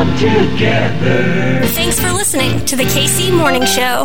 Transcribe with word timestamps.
come 0.00 0.16
together. 0.16 1.60
Thanks 1.74 2.00
for 2.00 2.10
listening 2.10 2.64
to 2.64 2.74
the 2.74 2.84
KC 2.84 3.36
Morning 3.36 3.66
Show. 3.66 4.04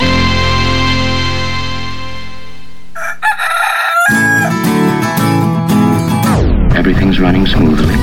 Everything's 6.77 7.21
running 7.21 7.47
smoothly. 7.47 7.95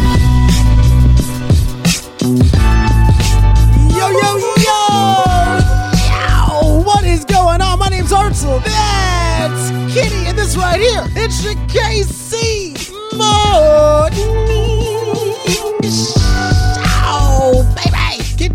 Yo, 3.98 4.08
yo, 4.08 4.38
yo! 4.66 4.78
What 6.86 7.04
is 7.04 7.26
going 7.26 7.60
on? 7.60 7.78
My 7.78 7.88
name's 7.90 8.10
Hartzell. 8.10 8.64
That's 8.64 9.70
Kitty, 9.92 10.28
and 10.28 10.38
this 10.38 10.56
right 10.56 10.80
here, 10.80 11.04
it's 11.14 11.44
your 11.44 11.56
KC 11.68 12.90
Morning 13.18 14.32
Show, 15.52 16.21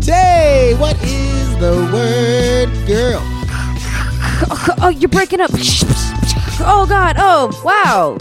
Kitty, 0.08 0.72
what 0.80 0.96
is 1.04 1.58
the 1.58 1.72
word, 1.92 2.86
girl? 2.86 3.20
Oh, 4.80 4.88
you're 4.88 5.08
breaking 5.08 5.40
up. 5.40 5.50
Oh 6.60 6.86
God. 6.88 7.16
Oh 7.18 7.50
wow. 7.64 8.16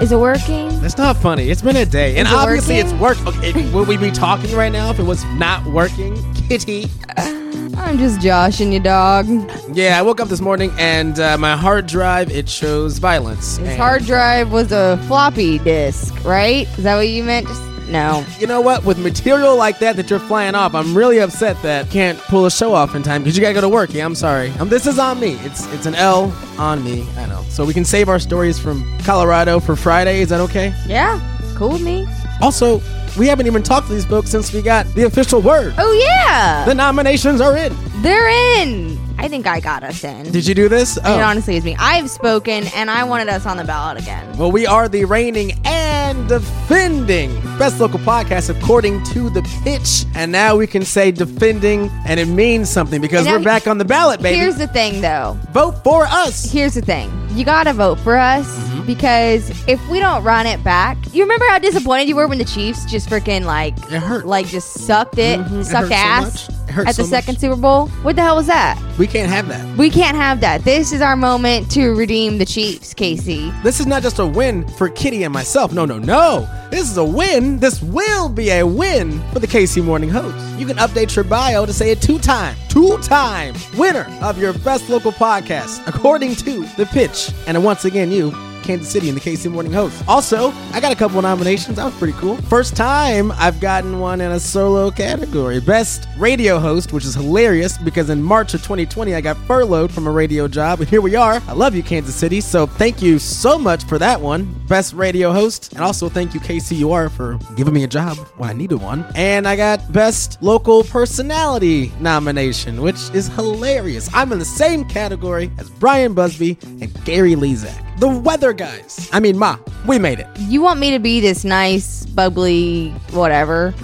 Is 0.00 0.10
it 0.10 0.18
working? 0.18 0.80
That's 0.80 0.96
not 0.96 1.16
funny. 1.16 1.50
It's 1.50 1.62
been 1.62 1.76
a 1.76 1.84
day, 1.84 2.16
and 2.16 2.26
it 2.26 2.34
obviously 2.34 2.76
working? 2.76 2.92
it's 2.92 3.00
worked. 3.00 3.26
Okay, 3.26 3.70
would 3.72 3.86
we 3.86 3.96
be 3.96 4.10
talking 4.10 4.56
right 4.56 4.72
now 4.72 4.90
if 4.90 4.98
it 4.98 5.04
was 5.04 5.24
not 5.34 5.64
working, 5.66 6.16
Kitty? 6.34 6.90
I'm 7.16 7.98
just 7.98 8.20
joshing 8.20 8.72
you, 8.72 8.80
dog. 8.80 9.26
Yeah, 9.72 9.98
I 9.98 10.02
woke 10.02 10.20
up 10.20 10.28
this 10.28 10.40
morning 10.40 10.72
and 10.78 11.20
uh, 11.20 11.36
my 11.38 11.56
hard 11.56 11.86
drive 11.86 12.30
it 12.30 12.48
shows 12.48 12.98
violence. 12.98 13.58
His 13.58 13.68
And 13.68 13.78
hard 13.78 14.04
drive 14.06 14.50
was 14.50 14.72
a 14.72 14.98
floppy 15.06 15.58
disk, 15.58 16.24
right? 16.24 16.66
Is 16.78 16.84
that 16.84 16.96
what 16.96 17.08
you 17.08 17.22
meant? 17.22 17.46
Just 17.46 17.71
no. 17.88 18.24
You 18.38 18.46
know 18.46 18.60
what? 18.60 18.84
With 18.84 18.98
material 18.98 19.56
like 19.56 19.78
that 19.80 19.96
that 19.96 20.10
you're 20.10 20.18
flying 20.18 20.54
off, 20.54 20.74
I'm 20.74 20.96
really 20.96 21.18
upset 21.18 21.60
that 21.62 21.90
can't 21.90 22.18
pull 22.18 22.46
a 22.46 22.50
show 22.50 22.74
off 22.74 22.94
in 22.94 23.02
time 23.02 23.22
because 23.22 23.36
you 23.36 23.42
gotta 23.42 23.54
go 23.54 23.60
to 23.60 23.68
work. 23.68 23.92
Yeah, 23.92 24.04
I'm 24.04 24.14
sorry. 24.14 24.50
Um, 24.52 24.68
this 24.68 24.86
is 24.86 24.98
on 24.98 25.20
me. 25.20 25.34
It's 25.40 25.66
it's 25.72 25.86
an 25.86 25.94
L 25.94 26.34
on 26.58 26.82
me. 26.84 27.06
I 27.16 27.26
know. 27.26 27.44
So 27.48 27.64
we 27.64 27.72
can 27.74 27.84
save 27.84 28.08
our 28.08 28.18
stories 28.18 28.58
from 28.58 28.82
Colorado 29.00 29.60
for 29.60 29.76
Friday. 29.76 30.20
Is 30.20 30.28
that 30.30 30.40
okay? 30.40 30.74
Yeah. 30.86 31.20
Cool 31.56 31.70
with 31.72 31.82
me. 31.82 32.06
Also, 32.40 32.80
we 33.18 33.26
haven't 33.26 33.46
even 33.46 33.62
talked 33.62 33.86
to 33.88 33.92
these 33.94 34.04
folks 34.04 34.30
since 34.30 34.52
we 34.52 34.62
got 34.62 34.86
the 34.94 35.04
official 35.04 35.40
word. 35.40 35.74
Oh 35.78 35.92
yeah. 35.92 36.64
The 36.64 36.74
nominations 36.74 37.40
are 37.40 37.56
in. 37.56 37.74
They're 38.02 38.28
in. 38.60 38.98
I 39.22 39.28
think 39.28 39.46
I 39.46 39.60
got 39.60 39.84
us 39.84 40.02
in. 40.02 40.30
Did 40.32 40.46
you 40.46 40.54
do 40.54 40.68
this? 40.68 40.96
It 40.96 41.02
Oh. 41.04 41.20
honestly 41.20 41.56
is 41.56 41.64
me. 41.64 41.76
I've 41.78 42.10
spoken, 42.10 42.64
and 42.74 42.90
I 42.90 43.04
wanted 43.04 43.28
us 43.28 43.46
on 43.46 43.56
the 43.56 43.64
ballot 43.64 44.02
again. 44.02 44.26
Well, 44.36 44.50
we 44.50 44.66
are 44.66 44.88
the 44.88 45.04
reigning 45.04 45.52
and 45.64 46.28
defending 46.28 47.30
best 47.58 47.78
local 47.80 48.00
podcast 48.00 48.50
according 48.50 49.02
to 49.04 49.30
the 49.30 49.42
pitch. 49.62 50.04
And 50.16 50.32
now 50.32 50.56
we 50.56 50.66
can 50.66 50.84
say 50.84 51.12
defending, 51.12 51.88
and 52.04 52.18
it 52.18 52.26
means 52.26 52.68
something 52.68 53.00
because 53.00 53.26
we're 53.26 53.38
back 53.38 53.66
on 53.68 53.78
the 53.78 53.84
ballot, 53.84 54.20
baby. 54.20 54.38
Here's 54.38 54.56
the 54.56 54.66
thing, 54.66 55.00
though. 55.00 55.38
Vote 55.52 55.82
for 55.84 56.04
us. 56.06 56.50
Here's 56.50 56.74
the 56.74 56.82
thing. 56.82 57.10
You 57.34 57.44
gotta 57.44 57.72
vote 57.72 57.98
for 58.00 58.16
us 58.16 58.46
Mm-hmm. 58.46 58.86
because 58.86 59.48
if 59.68 59.80
we 59.88 60.00
don't 60.00 60.22
run 60.24 60.46
it 60.46 60.62
back, 60.64 60.98
you 61.14 61.22
remember 61.22 61.46
how 61.48 61.58
disappointed 61.58 62.08
you 62.08 62.16
were 62.16 62.26
when 62.26 62.38
the 62.38 62.44
Chiefs 62.44 62.84
just 62.90 63.08
freaking 63.08 63.44
like 63.44 63.74
It 63.90 64.00
hurt. 64.00 64.26
like 64.26 64.46
just 64.48 64.72
sucked 64.86 65.16
it, 65.18 65.40
Mhm. 65.40 65.64
Sucked 65.64 65.88
so 65.88 65.94
ass 65.94 66.48
much. 66.48 66.51
Hurt 66.72 66.88
at 66.88 66.96
the 66.96 67.04
so 67.04 67.10
second. 67.10 67.38
Super 67.38 67.56
Bowl. 67.56 67.88
What 68.02 68.16
the 68.16 68.22
hell 68.22 68.36
was 68.36 68.46
that? 68.48 68.80
We 68.98 69.06
can't 69.06 69.30
have 69.30 69.48
that. 69.48 69.78
We 69.78 69.90
can't 69.90 70.16
have 70.16 70.40
that. 70.40 70.64
This 70.64 70.92
is 70.92 71.00
our 71.00 71.16
moment 71.16 71.70
to 71.72 71.94
redeem 71.94 72.38
the 72.38 72.44
Chiefs, 72.44 72.94
Casey. 72.94 73.50
This 73.62 73.80
is 73.80 73.86
not 73.86 74.02
just 74.02 74.18
a 74.18 74.26
win 74.26 74.66
for 74.68 74.88
Kitty 74.88 75.22
and 75.22 75.32
myself. 75.32 75.72
No, 75.72 75.84
no, 75.84 75.98
no. 75.98 76.48
This 76.70 76.90
is 76.90 76.96
a 76.96 77.04
win. 77.04 77.58
This 77.58 77.82
will 77.82 78.28
be 78.28 78.50
a 78.50 78.66
win 78.66 79.20
for 79.32 79.38
the 79.38 79.46
KC 79.46 79.84
Morning 79.84 80.08
host. 80.08 80.36
You 80.58 80.66
can 80.66 80.76
update 80.78 81.14
your 81.14 81.24
bio 81.24 81.66
to 81.66 81.72
say 81.72 81.90
it 81.90 82.00
two 82.00 82.18
time, 82.18 82.56
two 82.68 82.98
time 82.98 83.54
winner 83.76 84.06
of 84.22 84.38
your 84.38 84.52
best 84.54 84.88
local 84.88 85.12
podcast, 85.12 85.86
according 85.86 86.34
to 86.36 86.62
the 86.76 86.86
pitch. 86.86 87.30
And 87.46 87.62
once 87.62 87.84
again, 87.84 88.10
you. 88.10 88.51
Kansas 88.62 88.90
City 88.90 89.08
and 89.08 89.16
the 89.16 89.20
KC 89.20 89.50
Morning 89.50 89.72
Host. 89.72 90.02
Also, 90.08 90.52
I 90.72 90.80
got 90.80 90.92
a 90.92 90.96
couple 90.96 91.20
nominations. 91.20 91.76
That 91.76 91.84
was 91.84 91.94
pretty 91.94 92.14
cool. 92.18 92.36
First 92.42 92.76
time 92.76 93.32
I've 93.32 93.60
gotten 93.60 93.98
one 93.98 94.20
in 94.20 94.32
a 94.32 94.40
solo 94.40 94.90
category. 94.90 95.60
Best 95.60 96.08
radio 96.16 96.58
host, 96.58 96.92
which 96.92 97.04
is 97.04 97.14
hilarious 97.14 97.78
because 97.78 98.10
in 98.10 98.22
March 98.22 98.54
of 98.54 98.62
2020 98.62 99.14
I 99.14 99.20
got 99.20 99.36
furloughed 99.46 99.92
from 99.92 100.06
a 100.06 100.10
radio 100.10 100.48
job, 100.48 100.80
and 100.80 100.88
here 100.88 101.00
we 101.00 101.16
are. 101.16 101.42
I 101.48 101.52
love 101.52 101.74
you, 101.74 101.82
Kansas 101.82 102.14
City. 102.14 102.40
So 102.40 102.66
thank 102.66 103.02
you 103.02 103.18
so 103.18 103.58
much 103.58 103.84
for 103.84 103.98
that 103.98 104.20
one. 104.20 104.52
Best 104.68 104.94
radio 104.94 105.32
host, 105.32 105.72
and 105.72 105.82
also 105.82 106.08
thank 106.08 106.34
you, 106.34 106.40
KCUR, 106.40 107.10
for 107.10 107.38
giving 107.56 107.74
me 107.74 107.84
a 107.84 107.88
job 107.88 108.16
when 108.36 108.48
I 108.50 108.52
needed 108.52 108.80
one. 108.80 109.04
And 109.14 109.46
I 109.46 109.56
got 109.56 109.92
best 109.92 110.42
local 110.42 110.84
personality 110.84 111.92
nomination, 112.00 112.80
which 112.80 113.10
is 113.12 113.28
hilarious. 113.28 114.08
I'm 114.14 114.32
in 114.32 114.38
the 114.38 114.44
same 114.44 114.84
category 114.84 115.50
as 115.58 115.68
Bryan 115.70 116.14
Busby 116.14 116.58
and 116.62 117.04
Gary 117.04 117.34
Lezak. 117.34 117.91
The 117.98 118.08
weather 118.08 118.52
guys. 118.52 119.08
I 119.12 119.20
mean, 119.20 119.38
Ma, 119.38 119.58
we 119.86 119.98
made 119.98 120.18
it. 120.18 120.26
You 120.38 120.62
want 120.62 120.80
me 120.80 120.90
to 120.90 120.98
be 120.98 121.20
this 121.20 121.44
nice, 121.44 122.04
bubbly, 122.06 122.90
whatever. 123.12 123.74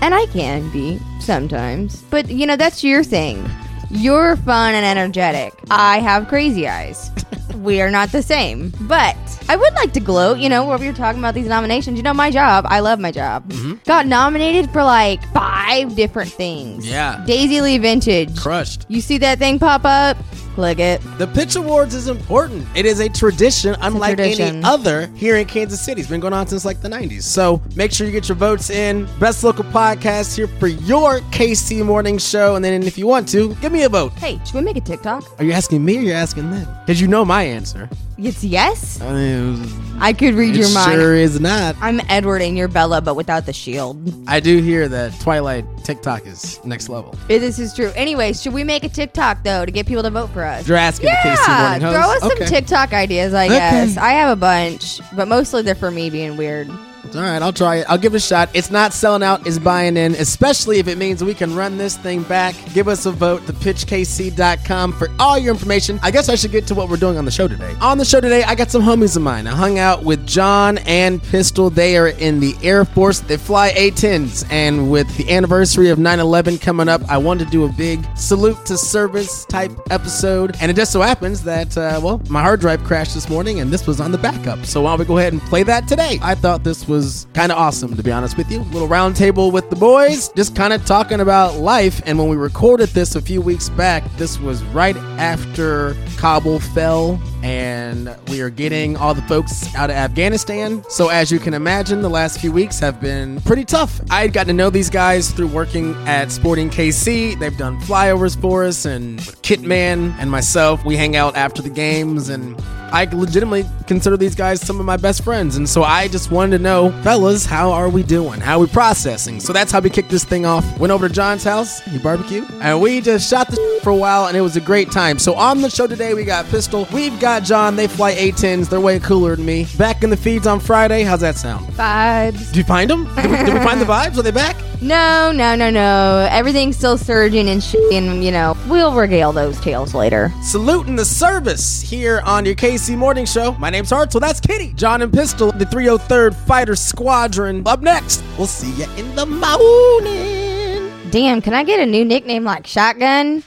And 0.00 0.14
I 0.14 0.26
can 0.26 0.70
be 0.70 0.98
sometimes. 1.20 2.02
But, 2.10 2.28
you 2.28 2.46
know, 2.46 2.56
that's 2.56 2.84
your 2.84 3.02
thing. 3.04 3.48
You're 3.90 4.36
fun 4.36 4.74
and 4.74 4.84
energetic. 4.84 5.52
I 5.70 6.00
have 6.00 6.28
crazy 6.28 6.68
eyes. 6.68 7.10
we 7.56 7.80
are 7.80 7.90
not 7.90 8.12
the 8.12 8.22
same. 8.22 8.72
But 8.82 9.16
I 9.48 9.56
would 9.56 9.72
like 9.74 9.92
to 9.94 10.00
gloat, 10.00 10.38
you 10.38 10.48
know, 10.48 10.64
wherever 10.64 10.84
we're 10.84 10.92
talking 10.92 11.18
about 11.20 11.34
these 11.34 11.48
nominations. 11.48 11.96
You 11.96 12.02
know, 12.02 12.14
my 12.14 12.30
job, 12.30 12.66
I 12.68 12.80
love 12.80 12.98
my 12.98 13.10
job. 13.10 13.48
Mm-hmm. 13.48 13.74
Got 13.84 14.06
nominated 14.06 14.70
for 14.70 14.82
like 14.82 15.22
five 15.32 15.94
different 15.94 16.30
things. 16.30 16.86
Yeah. 16.86 17.22
Daisy 17.26 17.60
Lee 17.60 17.78
Vintage. 17.78 18.38
Crushed. 18.38 18.86
You 18.88 19.00
see 19.00 19.18
that 19.18 19.38
thing 19.38 19.58
pop 19.58 19.82
up? 19.84 20.16
Click 20.54 20.78
it. 20.78 21.00
The 21.18 21.26
Pitch 21.26 21.56
Awards 21.56 21.94
is 21.94 22.06
important. 22.06 22.64
It 22.76 22.86
is 22.86 23.00
a 23.00 23.08
tradition 23.08 23.74
unlike 23.80 24.20
any 24.20 24.36
tradition. 24.36 24.64
other 24.64 25.08
here 25.08 25.36
in 25.36 25.46
Kansas 25.46 25.80
City. 25.80 26.00
It's 26.00 26.08
been 26.08 26.20
going 26.20 26.32
on 26.32 26.46
since 26.46 26.64
like 26.64 26.80
the 26.80 26.88
90s. 26.88 27.22
So 27.24 27.60
make 27.74 27.90
sure 27.90 28.06
you 28.06 28.12
get 28.12 28.28
your 28.28 28.36
votes 28.36 28.70
in. 28.70 29.08
Best 29.18 29.42
local 29.42 29.64
podcast 29.64 30.36
here 30.36 30.46
for 30.46 30.68
your 30.68 31.18
KC 31.32 31.84
morning 31.84 32.18
show. 32.18 32.54
And 32.54 32.64
then 32.64 32.84
if 32.84 32.96
you 32.96 33.08
want 33.08 33.28
to, 33.30 33.54
give 33.56 33.72
me 33.72 33.82
a 33.82 33.88
vote. 33.88 34.12
Hey, 34.12 34.38
should 34.44 34.54
we 34.54 34.60
make 34.60 34.76
a 34.76 34.80
TikTok? 34.80 35.24
Are 35.40 35.44
you 35.44 35.50
asking 35.52 35.84
me 35.84 35.98
or 35.98 36.02
you're 36.02 36.16
asking 36.16 36.50
them? 36.52 36.68
Because 36.86 37.00
you 37.00 37.08
know 37.08 37.24
my 37.24 37.42
answer. 37.42 37.88
It's 38.16 38.44
yes. 38.44 39.00
I 39.00 39.12
mean, 39.12 39.66
I 39.98 40.12
could 40.12 40.34
read 40.34 40.54
your 40.54 40.72
mind. 40.72 40.92
sure 40.92 41.14
is 41.16 41.40
not. 41.40 41.74
I'm 41.80 42.00
Edward 42.08 42.42
and 42.42 42.56
you're 42.56 42.68
Bella, 42.68 43.00
but 43.00 43.16
without 43.16 43.44
the 43.44 43.52
shield. 43.52 43.98
I 44.28 44.38
do 44.38 44.58
hear 44.62 44.86
that 44.86 45.18
Twilight 45.20 45.64
TikTok 45.82 46.24
is 46.24 46.64
next 46.64 46.88
level. 46.88 47.16
This 47.26 47.58
is 47.58 47.74
true. 47.74 47.90
Anyways, 47.96 48.40
should 48.40 48.52
we 48.54 48.62
make 48.62 48.84
a 48.84 48.88
TikTok 48.88 49.42
though 49.42 49.64
to 49.66 49.72
get 49.72 49.86
people 49.86 50.04
to 50.04 50.10
vote 50.10 50.30
for 50.30 50.43
us? 50.44 50.68
You're 50.68 50.76
asking 50.76 51.06
the 51.10 51.16
KC 51.16 51.36
Yeah, 51.48 51.60
morning 51.60 51.80
host. 51.82 51.96
throw 51.96 52.16
us 52.28 52.32
Okay. 52.32 52.44
some 52.46 52.54
TikTok 52.54 52.92
ideas, 52.92 53.34
I 53.34 53.46
Okay. 53.46 53.58
guess. 53.58 53.96
I 53.96 54.10
have 54.12 54.30
a 54.30 54.36
bunch, 54.36 55.00
but 55.14 55.28
mostly 55.28 55.62
they're 55.62 55.74
for 55.74 55.90
me 55.90 56.10
being 56.10 56.36
weird. 56.36 56.70
All 57.14 57.20
right, 57.20 57.40
I'll 57.40 57.52
try 57.52 57.76
it. 57.76 57.86
I'll 57.88 57.98
give 57.98 58.14
it 58.14 58.16
a 58.16 58.20
shot. 58.20 58.50
It's 58.54 58.70
not 58.70 58.92
selling 58.92 59.22
out, 59.22 59.46
it's 59.46 59.58
buying 59.58 59.96
in, 59.96 60.14
especially 60.14 60.78
if 60.78 60.88
it 60.88 60.98
means 60.98 61.22
we 61.22 61.34
can 61.34 61.54
run 61.54 61.78
this 61.78 61.96
thing 61.96 62.22
back. 62.24 62.56
Give 62.72 62.88
us 62.88 63.06
a 63.06 63.12
vote, 63.12 63.42
thepitchkc.com 63.42 64.92
for 64.94 65.08
all 65.20 65.38
your 65.38 65.54
information. 65.54 66.00
I 66.02 66.10
guess 66.10 66.28
I 66.28 66.34
should 66.34 66.50
get 66.50 66.66
to 66.68 66.74
what 66.74 66.88
we're 66.88 66.96
doing 66.96 67.16
on 67.16 67.24
the 67.24 67.30
show 67.30 67.46
today. 67.46 67.74
On 67.80 67.98
the 67.98 68.04
show 68.04 68.20
today, 68.20 68.42
I 68.42 68.54
got 68.54 68.70
some 68.70 68.82
homies 68.82 69.16
of 69.16 69.22
mine. 69.22 69.46
I 69.46 69.54
hung 69.54 69.78
out 69.78 70.02
with 70.02 70.26
John 70.26 70.78
and 70.78 71.22
Pistol. 71.22 71.70
They 71.70 71.96
are 71.96 72.08
in 72.08 72.40
the 72.40 72.56
Air 72.62 72.84
Force. 72.84 73.20
They 73.20 73.36
fly 73.36 73.68
A-10s, 73.76 74.44
and 74.50 74.90
with 74.90 75.14
the 75.16 75.32
anniversary 75.32 75.90
of 75.90 75.98
9-11 75.98 76.60
coming 76.60 76.88
up, 76.88 77.02
I 77.08 77.18
wanted 77.18 77.44
to 77.44 77.50
do 77.50 77.64
a 77.64 77.68
big 77.68 78.04
salute 78.16 78.64
to 78.66 78.76
service 78.76 79.44
type 79.44 79.72
episode. 79.90 80.56
And 80.60 80.70
it 80.70 80.74
just 80.74 80.92
so 80.92 81.00
happens 81.00 81.44
that, 81.44 81.76
uh, 81.76 82.00
well, 82.02 82.20
my 82.28 82.42
hard 82.42 82.60
drive 82.60 82.82
crashed 82.82 83.14
this 83.14 83.28
morning, 83.28 83.60
and 83.60 83.70
this 83.70 83.86
was 83.86 84.00
on 84.00 84.10
the 84.10 84.18
backup. 84.18 84.64
So 84.64 84.82
why 84.82 84.90
don't 84.90 85.00
we 85.00 85.04
go 85.04 85.18
ahead 85.18 85.32
and 85.32 85.42
play 85.42 85.62
that 85.64 85.86
today? 85.86 86.18
I 86.22 86.34
thought 86.34 86.64
this 86.64 86.88
was 86.88 86.93
kind 87.34 87.50
of 87.50 87.58
awesome, 87.58 87.96
to 87.96 88.02
be 88.02 88.12
honest 88.12 88.36
with 88.36 88.50
you. 88.50 88.60
Little 88.60 88.88
round 88.88 89.16
table 89.16 89.50
with 89.50 89.68
the 89.70 89.76
boys, 89.76 90.28
just 90.30 90.54
kind 90.54 90.72
of 90.72 90.84
talking 90.84 91.20
about 91.20 91.56
life. 91.56 92.00
And 92.06 92.18
when 92.18 92.28
we 92.28 92.36
recorded 92.36 92.90
this 92.90 93.16
a 93.16 93.20
few 93.20 93.40
weeks 93.40 93.68
back, 93.68 94.04
this 94.16 94.38
was 94.38 94.62
right 94.64 94.96
after 95.18 95.96
Kabul 96.16 96.60
fell, 96.60 97.20
and 97.42 98.14
we 98.28 98.40
are 98.40 98.50
getting 98.50 98.96
all 98.96 99.14
the 99.14 99.22
folks 99.22 99.74
out 99.74 99.90
of 99.90 99.96
Afghanistan. 99.96 100.84
So 100.88 101.08
as 101.08 101.30
you 101.30 101.38
can 101.38 101.54
imagine, 101.54 102.02
the 102.02 102.10
last 102.10 102.40
few 102.40 102.52
weeks 102.52 102.78
have 102.78 103.00
been 103.00 103.40
pretty 103.42 103.64
tough. 103.64 104.00
I 104.10 104.22
had 104.22 104.32
gotten 104.32 104.48
to 104.48 104.54
know 104.54 104.70
these 104.70 104.90
guys 104.90 105.30
through 105.30 105.48
working 105.48 105.94
at 106.06 106.30
Sporting 106.30 106.70
KC. 106.70 107.38
They've 107.38 107.56
done 107.56 107.80
flyovers 107.80 108.40
for 108.40 108.64
us, 108.64 108.84
and 108.84 109.18
Kitman 109.42 110.14
and 110.18 110.30
myself, 110.30 110.84
we 110.84 110.96
hang 110.96 111.16
out 111.16 111.36
after 111.36 111.62
the 111.62 111.70
games 111.70 112.28
and 112.28 112.60
I 112.94 113.06
legitimately 113.06 113.64
consider 113.88 114.16
these 114.16 114.36
guys 114.36 114.60
some 114.60 114.78
of 114.78 114.86
my 114.86 114.96
best 114.96 115.24
friends. 115.24 115.56
And 115.56 115.68
so 115.68 115.82
I 115.82 116.06
just 116.06 116.30
wanted 116.30 116.58
to 116.58 116.62
know, 116.62 116.92
fellas, 117.02 117.44
how 117.44 117.72
are 117.72 117.88
we 117.88 118.04
doing? 118.04 118.38
How 118.40 118.56
are 118.56 118.60
we 118.60 118.66
processing? 118.68 119.40
So 119.40 119.52
that's 119.52 119.72
how 119.72 119.80
we 119.80 119.90
kicked 119.90 120.10
this 120.10 120.22
thing 120.22 120.46
off. 120.46 120.78
Went 120.78 120.92
over 120.92 121.08
to 121.08 121.12
John's 121.12 121.42
house, 121.42 121.80
he 121.80 121.98
barbecued, 121.98 122.48
and 122.60 122.80
we 122.80 123.00
just 123.00 123.28
shot 123.28 123.48
the 123.48 123.56
for 123.82 123.90
a 123.90 123.96
while, 123.96 124.26
and 124.26 124.36
it 124.36 124.42
was 124.42 124.56
a 124.56 124.60
great 124.60 124.92
time. 124.92 125.03
So 125.04 125.34
on 125.34 125.60
the 125.60 125.68
show 125.68 125.86
today, 125.86 126.14
we 126.14 126.24
got 126.24 126.46
Pistol, 126.46 126.88
we've 126.90 127.20
got 127.20 127.42
John. 127.42 127.76
They 127.76 127.86
fly 127.86 128.14
A10s, 128.14 128.70
they're 128.70 128.80
way 128.80 128.98
cooler 128.98 129.36
than 129.36 129.44
me. 129.44 129.66
Back 129.76 130.02
in 130.02 130.08
the 130.08 130.16
feeds 130.16 130.46
on 130.46 130.60
Friday. 130.60 131.02
How's 131.02 131.20
that 131.20 131.36
sound? 131.36 131.66
Vibes. 131.74 132.46
Did 132.48 132.56
you 132.56 132.64
find 132.64 132.88
them? 132.88 133.04
Did 133.14 133.30
we, 133.30 133.36
did 133.36 133.52
we 133.52 133.60
find 133.60 133.80
the 133.82 133.84
vibes? 133.84 134.16
Are 134.16 134.22
they 134.22 134.30
back? 134.30 134.56
No, 134.80 135.30
no, 135.30 135.54
no, 135.54 135.68
no. 135.68 136.26
Everything's 136.30 136.78
still 136.78 136.96
surging 136.96 137.50
and 137.50 137.62
shit, 137.62 137.92
and 137.92 138.24
you 138.24 138.30
know 138.30 138.56
we'll 138.66 138.94
regale 138.94 139.30
those 139.30 139.60
tales 139.60 139.94
later. 139.94 140.32
Saluting 140.42 140.96
the 140.96 141.04
service 141.04 141.82
here 141.82 142.22
on 142.24 142.46
your 142.46 142.54
KC 142.54 142.96
Morning 142.96 143.26
Show. 143.26 143.52
My 143.52 143.68
name's 143.68 143.90
Hartzell. 143.90 144.20
That's 144.20 144.40
Kitty. 144.40 144.72
John 144.72 145.02
and 145.02 145.12
Pistol, 145.12 145.52
the 145.52 145.66
303rd 145.66 146.34
Fighter 146.34 146.76
Squadron. 146.76 147.62
Up 147.66 147.82
next, 147.82 148.24
we'll 148.38 148.46
see 148.46 148.72
you 148.72 148.90
in 148.96 149.14
the 149.14 149.26
morning. 149.26 150.90
Damn, 151.10 151.42
can 151.42 151.54
I 151.54 151.62
get 151.62 151.78
a 151.78 151.86
new 151.86 152.04
nickname 152.04 152.42
like 152.42 152.66
Shotgun? 152.66 153.44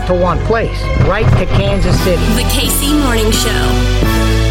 Straight 0.00 0.16
to 0.16 0.22
one 0.22 0.38
place, 0.46 0.82
right 1.06 1.28
to 1.38 1.46
Kansas 1.46 1.98
City. 2.00 2.24
The 2.34 2.48
KC 2.50 2.98
Morning 3.04 3.30
Show. 3.32 4.49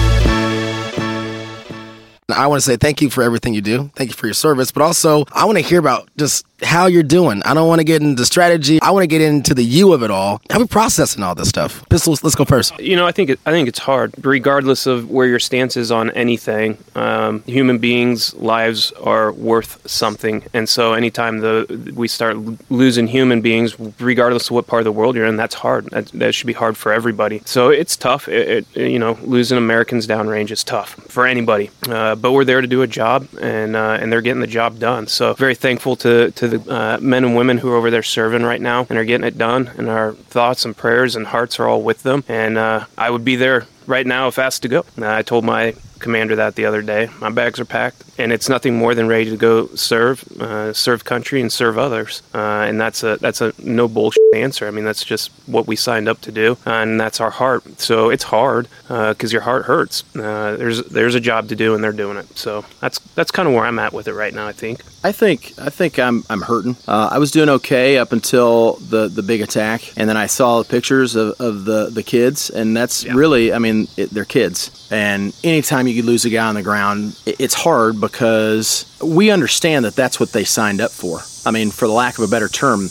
I 2.32 2.48
want 2.48 2.62
to 2.62 2.66
say 2.66 2.78
thank 2.78 3.02
you 3.02 3.10
for 3.10 3.24
everything 3.24 3.54
you 3.54 3.62
do. 3.62 3.92
Thank 3.96 4.10
you 4.10 4.16
for 4.16 4.28
your 4.28 4.34
service, 4.34 4.72
but 4.72 4.82
also 4.82 5.26
I 5.32 5.46
want 5.46 5.58
to 5.58 5.64
hear 5.64 5.80
about 5.80 6.10
just 6.18 6.46
how 6.62 6.88
you're 6.88 7.04
doing. 7.04 7.42
I 7.44 7.54
don't 7.54 7.68
want 7.68 7.80
to 7.80 7.86
get 7.86 8.02
into 8.02 8.26
strategy. 8.26 8.82
I 8.82 8.92
want 8.92 9.04
to 9.04 9.08
get 9.08 9.22
into 9.22 9.54
the 9.54 9.64
you 9.64 9.94
of 9.94 10.04
it 10.04 10.12
all. 10.12 10.42
How 10.50 10.58
are 10.58 10.62
we 10.62 10.68
processing 10.68 11.24
all 11.24 11.36
this 11.36 11.50
stuff? 11.50 11.88
Pistols, 11.90 12.24
let's 12.24 12.36
go 12.36 12.46
first. 12.46 12.78
You 12.80 12.96
know, 12.96 13.08
I 13.08 13.12
think 13.12 13.30
it, 13.30 13.40
I 13.46 13.52
think 13.52 13.68
it's 13.68 13.80
hard, 13.80 14.14
regardless 14.26 14.86
of 14.86 15.10
where 15.10 15.28
your 15.28 15.40
stance 15.40 15.78
is 15.78 15.92
on 15.92 16.10
anything. 16.12 16.78
Um, 16.96 17.44
human 17.44 17.78
beings' 17.78 18.34
lives 18.36 18.92
are 19.04 19.32
worth 19.32 19.88
something, 19.90 20.44
and 20.54 20.68
so 20.68 20.94
anytime 20.94 21.40
the 21.40 21.94
we 21.96 22.08
start 22.08 22.38
losing 22.70 23.08
human 23.08 23.42
beings, 23.42 23.80
regardless 24.00 24.48
of 24.48 24.52
what 24.52 24.68
part 24.68 24.82
of 24.82 24.86
the 24.86 24.92
world 24.92 25.16
you're 25.16 25.26
in, 25.26 25.38
that's 25.38 25.56
hard. 25.56 25.86
That, 25.92 26.08
that 26.08 26.36
should 26.36 26.48
be 26.48 26.54
hard 26.54 26.78
for 26.78 26.92
everybody. 26.92 27.42
So 27.46 27.70
it's 27.70 27.96
tough. 27.96 28.28
It, 28.28 28.68
it, 28.76 28.90
you 28.90 29.00
know, 29.00 29.18
losing 29.24 29.58
Americans 29.58 30.08
downrange 30.08 30.52
is 30.52 30.64
tough 30.64 30.92
for 31.08 31.26
anybody. 31.26 31.72
Uh, 31.88 32.16
but 32.22 32.32
we're 32.32 32.46
there 32.46 32.62
to 32.62 32.68
do 32.68 32.82
a 32.82 32.88
job, 32.88 33.28
and 33.42 33.76
uh, 33.76 33.98
and 34.00 34.12
they're 34.12 34.22
getting 34.22 34.42
the 34.42 34.48
job 34.48 34.80
done. 34.80 35.08
So 35.08 35.34
very 35.34 35.56
thankful 35.56 35.96
to 35.98 36.32
to 36.32 36.48
the 36.48 36.72
uh, 36.72 36.98
men 37.00 37.24
and 37.24 37.36
women 37.36 37.58
who 37.58 37.72
are 37.72 37.76
over 37.76 37.92
there 37.92 38.04
serving 38.04 38.44
right 38.44 38.62
now 38.62 38.86
and 38.90 38.98
are 38.98 39.06
getting 39.06 39.28
it 39.28 39.38
done. 39.38 39.72
And 39.78 39.90
our 39.90 40.14
thoughts 40.14 40.66
and 40.66 40.76
prayers 40.76 41.16
and 41.16 41.28
hearts 41.28 41.60
are 41.60 41.68
all 41.68 41.82
with 41.82 42.04
them. 42.04 42.24
And 42.28 42.58
uh, 42.58 42.86
I 42.98 43.10
would 43.10 43.26
be 43.26 43.36
there 43.36 43.68
right 43.88 44.06
now 44.06 44.28
if 44.28 44.40
asked 44.40 44.62
to 44.64 44.68
go. 44.68 44.86
I 45.02 45.22
told 45.24 45.44
my 45.44 45.76
commander 46.00 46.36
that 46.38 46.56
the 46.56 46.66
other 46.66 46.82
day. 46.82 47.10
My 47.20 47.30
bags 47.30 47.60
are 47.60 47.66
packed, 47.66 48.04
and 48.18 48.32
it's 48.32 48.50
nothing 48.50 48.76
more 48.78 48.96
than 48.96 49.08
ready 49.08 49.30
to 49.30 49.38
go 49.38 49.68
serve, 49.76 50.24
uh, 50.42 50.74
serve 50.74 51.06
country 51.06 51.42
and 51.42 51.52
serve 51.52 51.78
others. 51.78 52.22
Uh, 52.34 52.66
and 52.68 52.80
that's 52.80 53.04
a 53.04 53.18
that's 53.18 53.42
a 53.42 53.54
no 53.60 53.88
bullshit 53.88 54.22
answer. 54.36 54.68
I 54.68 54.72
mean, 54.72 54.86
that's 54.86 55.04
just 55.04 55.32
what 55.46 55.68
we 55.68 55.76
signed 55.76 56.08
up 56.08 56.22
to 56.22 56.32
do, 56.32 56.58
and 56.66 57.00
that's 57.00 57.20
our 57.20 57.32
heart. 57.32 57.80
So 57.80 58.10
it's 58.10 58.24
hard 58.24 58.68
because 58.88 59.32
your 59.32 59.42
heart 59.42 59.66
hurts. 59.66 60.04
Uh, 60.16 60.56
there's 60.58 60.84
there's 60.86 61.16
a 61.16 61.20
job 61.20 61.50
to 61.50 61.56
do, 61.56 61.76
and 61.76 61.84
they're 61.84 61.92
doing 61.92 62.18
it. 62.18 62.38
So 62.38 62.66
that's 62.80 63.00
that's 63.16 63.32
kind 63.32 63.48
of 63.48 63.54
where 63.54 63.66
I'm 63.66 63.80
at 63.80 63.94
with 63.94 64.08
it 64.08 64.14
right 64.14 64.34
now. 64.34 64.48
I 64.48 64.54
think. 64.54 64.82
I 65.04 65.14
think 65.14 65.54
I 65.58 65.70
think 65.70 65.98
I'm 65.98 66.24
I'm 66.30 66.42
hurting. 66.42 66.76
Uh, 66.88 67.10
I 67.12 67.20
was 67.20 67.32
doing 67.32 67.50
okay 67.50 67.98
up 67.98 68.12
until 68.12 68.74
the 68.76 69.08
the 69.08 69.24
big 69.24 69.42
attack, 69.42 69.94
and 69.96 70.10
then 70.10 70.18
I 70.18 70.26
saw 70.26 70.62
the 70.62 70.68
pictures 70.68 71.16
of, 71.16 71.40
of 71.40 71.66
the 71.66 71.90
the 71.90 72.04
kids, 72.04 72.50
and 72.50 72.76
that's 72.76 73.06
really 73.06 73.54
I 73.54 73.60
mean 73.60 73.88
it, 73.96 74.10
they're 74.10 74.26
kids. 74.26 74.88
And 74.92 75.34
anytime 75.44 75.88
you 75.88 76.04
lose 76.04 76.26
a 76.26 76.30
guy 76.30 76.48
on 76.48 76.56
the 76.56 76.64
ground, 76.64 77.18
it, 77.26 77.38
it's 77.40 77.54
hard 77.54 78.02
because 78.02 78.86
we 79.02 79.32
understand 79.32 79.86
that 79.86 79.96
that's 79.96 80.20
what 80.20 80.34
they 80.34 80.44
signed 80.44 80.82
up 80.82 80.92
for. 80.92 81.22
I 81.46 81.52
mean, 81.52 81.72
for 81.72 81.88
the 81.88 81.94
lack 81.94 82.18
of 82.18 82.26
a 82.26 82.28
better 82.28 82.50
term, 82.50 82.90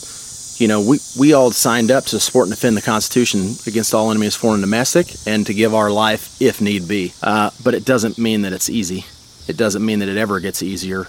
you 0.57 0.67
know, 0.67 0.81
we, 0.81 0.99
we 1.19 1.35
all 1.35 1.51
signed 1.51 1.91
up 1.91 2.05
to 2.07 2.19
support 2.19 2.47
and 2.47 2.55
defend 2.55 2.77
the 2.77 2.83
Constitution 2.83 3.55
against 3.67 3.95
all 3.95 4.11
enemies, 4.11 4.35
foreign 4.35 4.57
and 4.57 4.63
domestic, 4.63 5.15
and 5.27 5.47
to 5.47 5.53
give 5.53 5.75
our 5.75 5.91
life 5.91 6.41
if 6.41 6.61
need 6.61 6.89
be. 6.89 7.13
Uh, 7.23 7.51
but 7.63 7.75
it 7.75 7.85
doesn't 7.85 8.19
mean 8.19 8.43
that 8.43 8.53
it's 8.53 8.71
easy. 8.71 9.05
It 9.47 9.57
doesn't 9.57 9.85
mean 9.85 10.01
that 10.01 10.09
it 10.09 10.17
ever 10.17 10.41
gets 10.41 10.63
easier. 10.63 11.09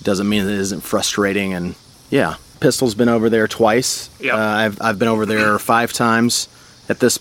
It 0.00 0.04
doesn't 0.04 0.28
mean 0.28 0.46
that 0.46 0.52
it 0.52 0.58
isn't 0.58 0.82
frustrating. 0.82 1.52
And 1.52 1.74
yeah, 2.10 2.36
Pistol's 2.60 2.94
been 2.94 3.08
over 3.08 3.28
there 3.30 3.46
twice. 3.46 4.10
Yep. 4.20 4.34
Uh, 4.34 4.38
I've, 4.38 4.82
I've 4.82 4.98
been 4.98 5.08
over 5.08 5.26
there 5.26 5.58
five 5.58 5.92
times 5.92 6.48
at 6.88 7.00
this. 7.00 7.18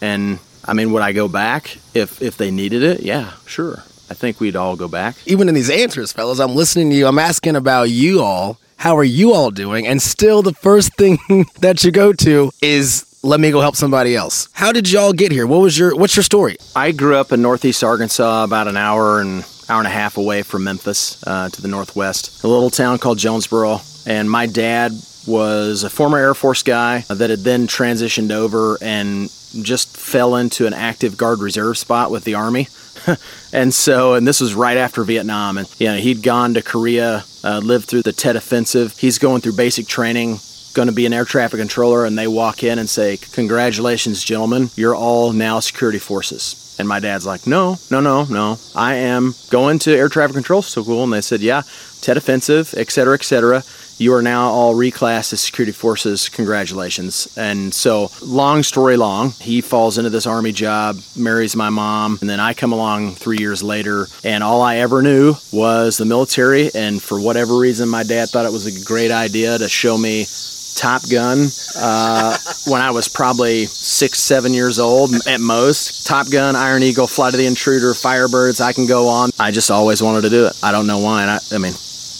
And 0.00 0.38
I 0.64 0.72
mean, 0.72 0.92
would 0.92 1.02
I 1.02 1.12
go 1.12 1.28
back 1.28 1.76
if, 1.94 2.22
if 2.22 2.36
they 2.36 2.50
needed 2.50 2.82
it? 2.82 3.00
Yeah, 3.00 3.32
sure. 3.46 3.84
I 4.08 4.14
think 4.14 4.40
we'd 4.40 4.56
all 4.56 4.76
go 4.76 4.88
back. 4.88 5.16
Even 5.26 5.48
in 5.48 5.54
these 5.54 5.70
answers, 5.70 6.12
fellas, 6.12 6.38
I'm 6.38 6.54
listening 6.54 6.90
to 6.90 6.96
you. 6.96 7.06
I'm 7.06 7.18
asking 7.18 7.56
about 7.56 7.90
you 7.90 8.20
all. 8.20 8.58
How 8.76 8.96
are 8.96 9.04
you 9.04 9.32
all 9.32 9.50
doing? 9.50 9.86
And 9.86 10.02
still, 10.02 10.42
the 10.42 10.52
first 10.52 10.94
thing 10.98 11.18
that 11.60 11.82
you 11.82 11.90
go 11.90 12.12
to 12.12 12.50
is 12.60 13.06
let 13.22 13.40
me 13.40 13.50
go 13.50 13.60
help 13.60 13.76
somebody 13.76 14.16
else. 14.16 14.48
How 14.52 14.72
did 14.72 14.90
y'all 14.90 15.12
get 15.12 15.32
here? 15.32 15.46
What 15.46 15.60
was 15.60 15.78
your 15.78 15.94
what's 15.94 16.16
your 16.16 16.24
story? 16.24 16.56
I 16.74 16.92
grew 16.92 17.16
up 17.16 17.32
in 17.32 17.40
northeast 17.40 17.84
Arkansas, 17.84 18.44
about 18.44 18.68
an 18.68 18.76
hour 18.76 19.20
and 19.20 19.44
hour 19.68 19.78
and 19.78 19.86
a 19.86 19.90
half 19.90 20.16
away 20.16 20.42
from 20.42 20.64
Memphis, 20.64 21.22
uh, 21.26 21.48
to 21.48 21.62
the 21.62 21.68
northwest, 21.68 22.44
a 22.44 22.48
little 22.48 22.70
town 22.70 22.98
called 22.98 23.18
Jonesboro. 23.18 23.80
And 24.06 24.28
my 24.28 24.46
dad 24.46 24.92
was 25.26 25.84
a 25.84 25.90
former 25.90 26.18
Air 26.18 26.34
Force 26.34 26.62
guy 26.62 27.04
that 27.08 27.30
had 27.30 27.40
then 27.40 27.66
transitioned 27.66 28.32
over 28.32 28.78
and 28.80 29.30
just 29.60 29.96
fell 29.96 30.36
into 30.36 30.66
an 30.66 30.74
active 30.74 31.16
Guard 31.16 31.40
Reserve 31.40 31.78
spot 31.78 32.10
with 32.10 32.24
the 32.24 32.34
Army. 32.34 32.68
and 33.52 33.72
so, 33.72 34.14
and 34.14 34.26
this 34.26 34.40
was 34.40 34.54
right 34.54 34.76
after 34.76 35.02
Vietnam, 35.04 35.58
and 35.58 35.68
you 35.78 35.86
know 35.88 35.96
he'd 35.96 36.22
gone 36.22 36.54
to 36.54 36.62
Korea, 36.62 37.24
uh, 37.44 37.58
lived 37.58 37.86
through 37.86 38.02
the 38.02 38.12
Tet 38.12 38.36
Offensive. 38.36 38.96
He's 38.98 39.18
going 39.18 39.40
through 39.40 39.52
basic 39.52 39.86
training, 39.86 40.38
going 40.74 40.88
to 40.88 40.94
be 40.94 41.06
an 41.06 41.12
air 41.12 41.24
traffic 41.24 41.58
controller, 41.58 42.04
and 42.04 42.16
they 42.16 42.28
walk 42.28 42.62
in 42.62 42.78
and 42.78 42.88
say, 42.88 43.16
"Congratulations, 43.16 44.22
gentlemen, 44.22 44.70
you're 44.76 44.94
all 44.94 45.32
now 45.32 45.60
security 45.60 45.98
forces." 45.98 46.71
And 46.78 46.88
my 46.88 47.00
dad's 47.00 47.26
like, 47.26 47.46
"No, 47.46 47.78
no, 47.90 48.00
no, 48.00 48.24
no, 48.24 48.58
I 48.74 48.94
am 48.94 49.34
going 49.50 49.78
to 49.80 49.96
air 49.96 50.08
traffic 50.08 50.34
control 50.34 50.62
school." 50.62 51.04
And 51.04 51.12
they 51.12 51.20
said, 51.20 51.40
"Yeah, 51.40 51.62
Tet 52.00 52.16
Offensive, 52.16 52.74
et 52.76 52.90
cetera, 52.90 53.14
et 53.14 53.24
cetera." 53.24 53.62
You 53.98 54.14
are 54.14 54.22
now 54.22 54.48
all 54.48 54.74
reclassed 54.74 55.32
as 55.32 55.40
security 55.40 55.70
forces. 55.70 56.28
Congratulations. 56.28 57.28
And 57.36 57.72
so, 57.72 58.10
long 58.20 58.64
story 58.64 58.96
long, 58.96 59.32
he 59.38 59.60
falls 59.60 59.96
into 59.96 60.10
this 60.10 60.26
army 60.26 60.50
job, 60.50 60.96
marries 61.14 61.54
my 61.54 61.70
mom, 61.70 62.18
and 62.20 62.28
then 62.28 62.40
I 62.40 62.54
come 62.54 62.72
along 62.72 63.14
three 63.14 63.38
years 63.38 63.62
later, 63.62 64.08
and 64.24 64.42
all 64.42 64.60
I 64.62 64.78
ever 64.78 65.02
knew 65.02 65.36
was 65.52 65.98
the 65.98 66.04
military. 66.04 66.70
And 66.74 67.00
for 67.00 67.20
whatever 67.20 67.56
reason, 67.56 67.88
my 67.88 68.02
dad 68.02 68.30
thought 68.30 68.46
it 68.46 68.52
was 68.52 68.66
a 68.66 68.84
great 68.84 69.12
idea 69.12 69.58
to 69.58 69.68
show 69.68 69.96
me 69.96 70.26
Top 70.74 71.08
Gun 71.08 71.48
uh, 71.76 72.36
when 72.66 72.80
I 72.80 72.90
was 72.90 73.08
probably 73.08 73.66
six, 73.66 74.20
seven 74.20 74.54
years 74.54 74.78
old 74.78 75.14
at 75.26 75.40
most. 75.40 76.06
Top 76.06 76.30
Gun, 76.30 76.56
Iron 76.56 76.82
Eagle, 76.82 77.06
Flight 77.06 77.34
of 77.34 77.38
the 77.38 77.46
Intruder, 77.46 77.92
Firebirds, 77.92 78.60
I 78.60 78.72
can 78.72 78.86
go 78.86 79.08
on. 79.08 79.30
I 79.38 79.50
just 79.50 79.70
always 79.70 80.02
wanted 80.02 80.22
to 80.22 80.30
do 80.30 80.46
it. 80.46 80.56
I 80.62 80.72
don't 80.72 80.86
know 80.86 80.98
why. 80.98 81.22
And 81.22 81.30
I, 81.30 81.38
I 81.52 81.58
mean, 81.58 81.74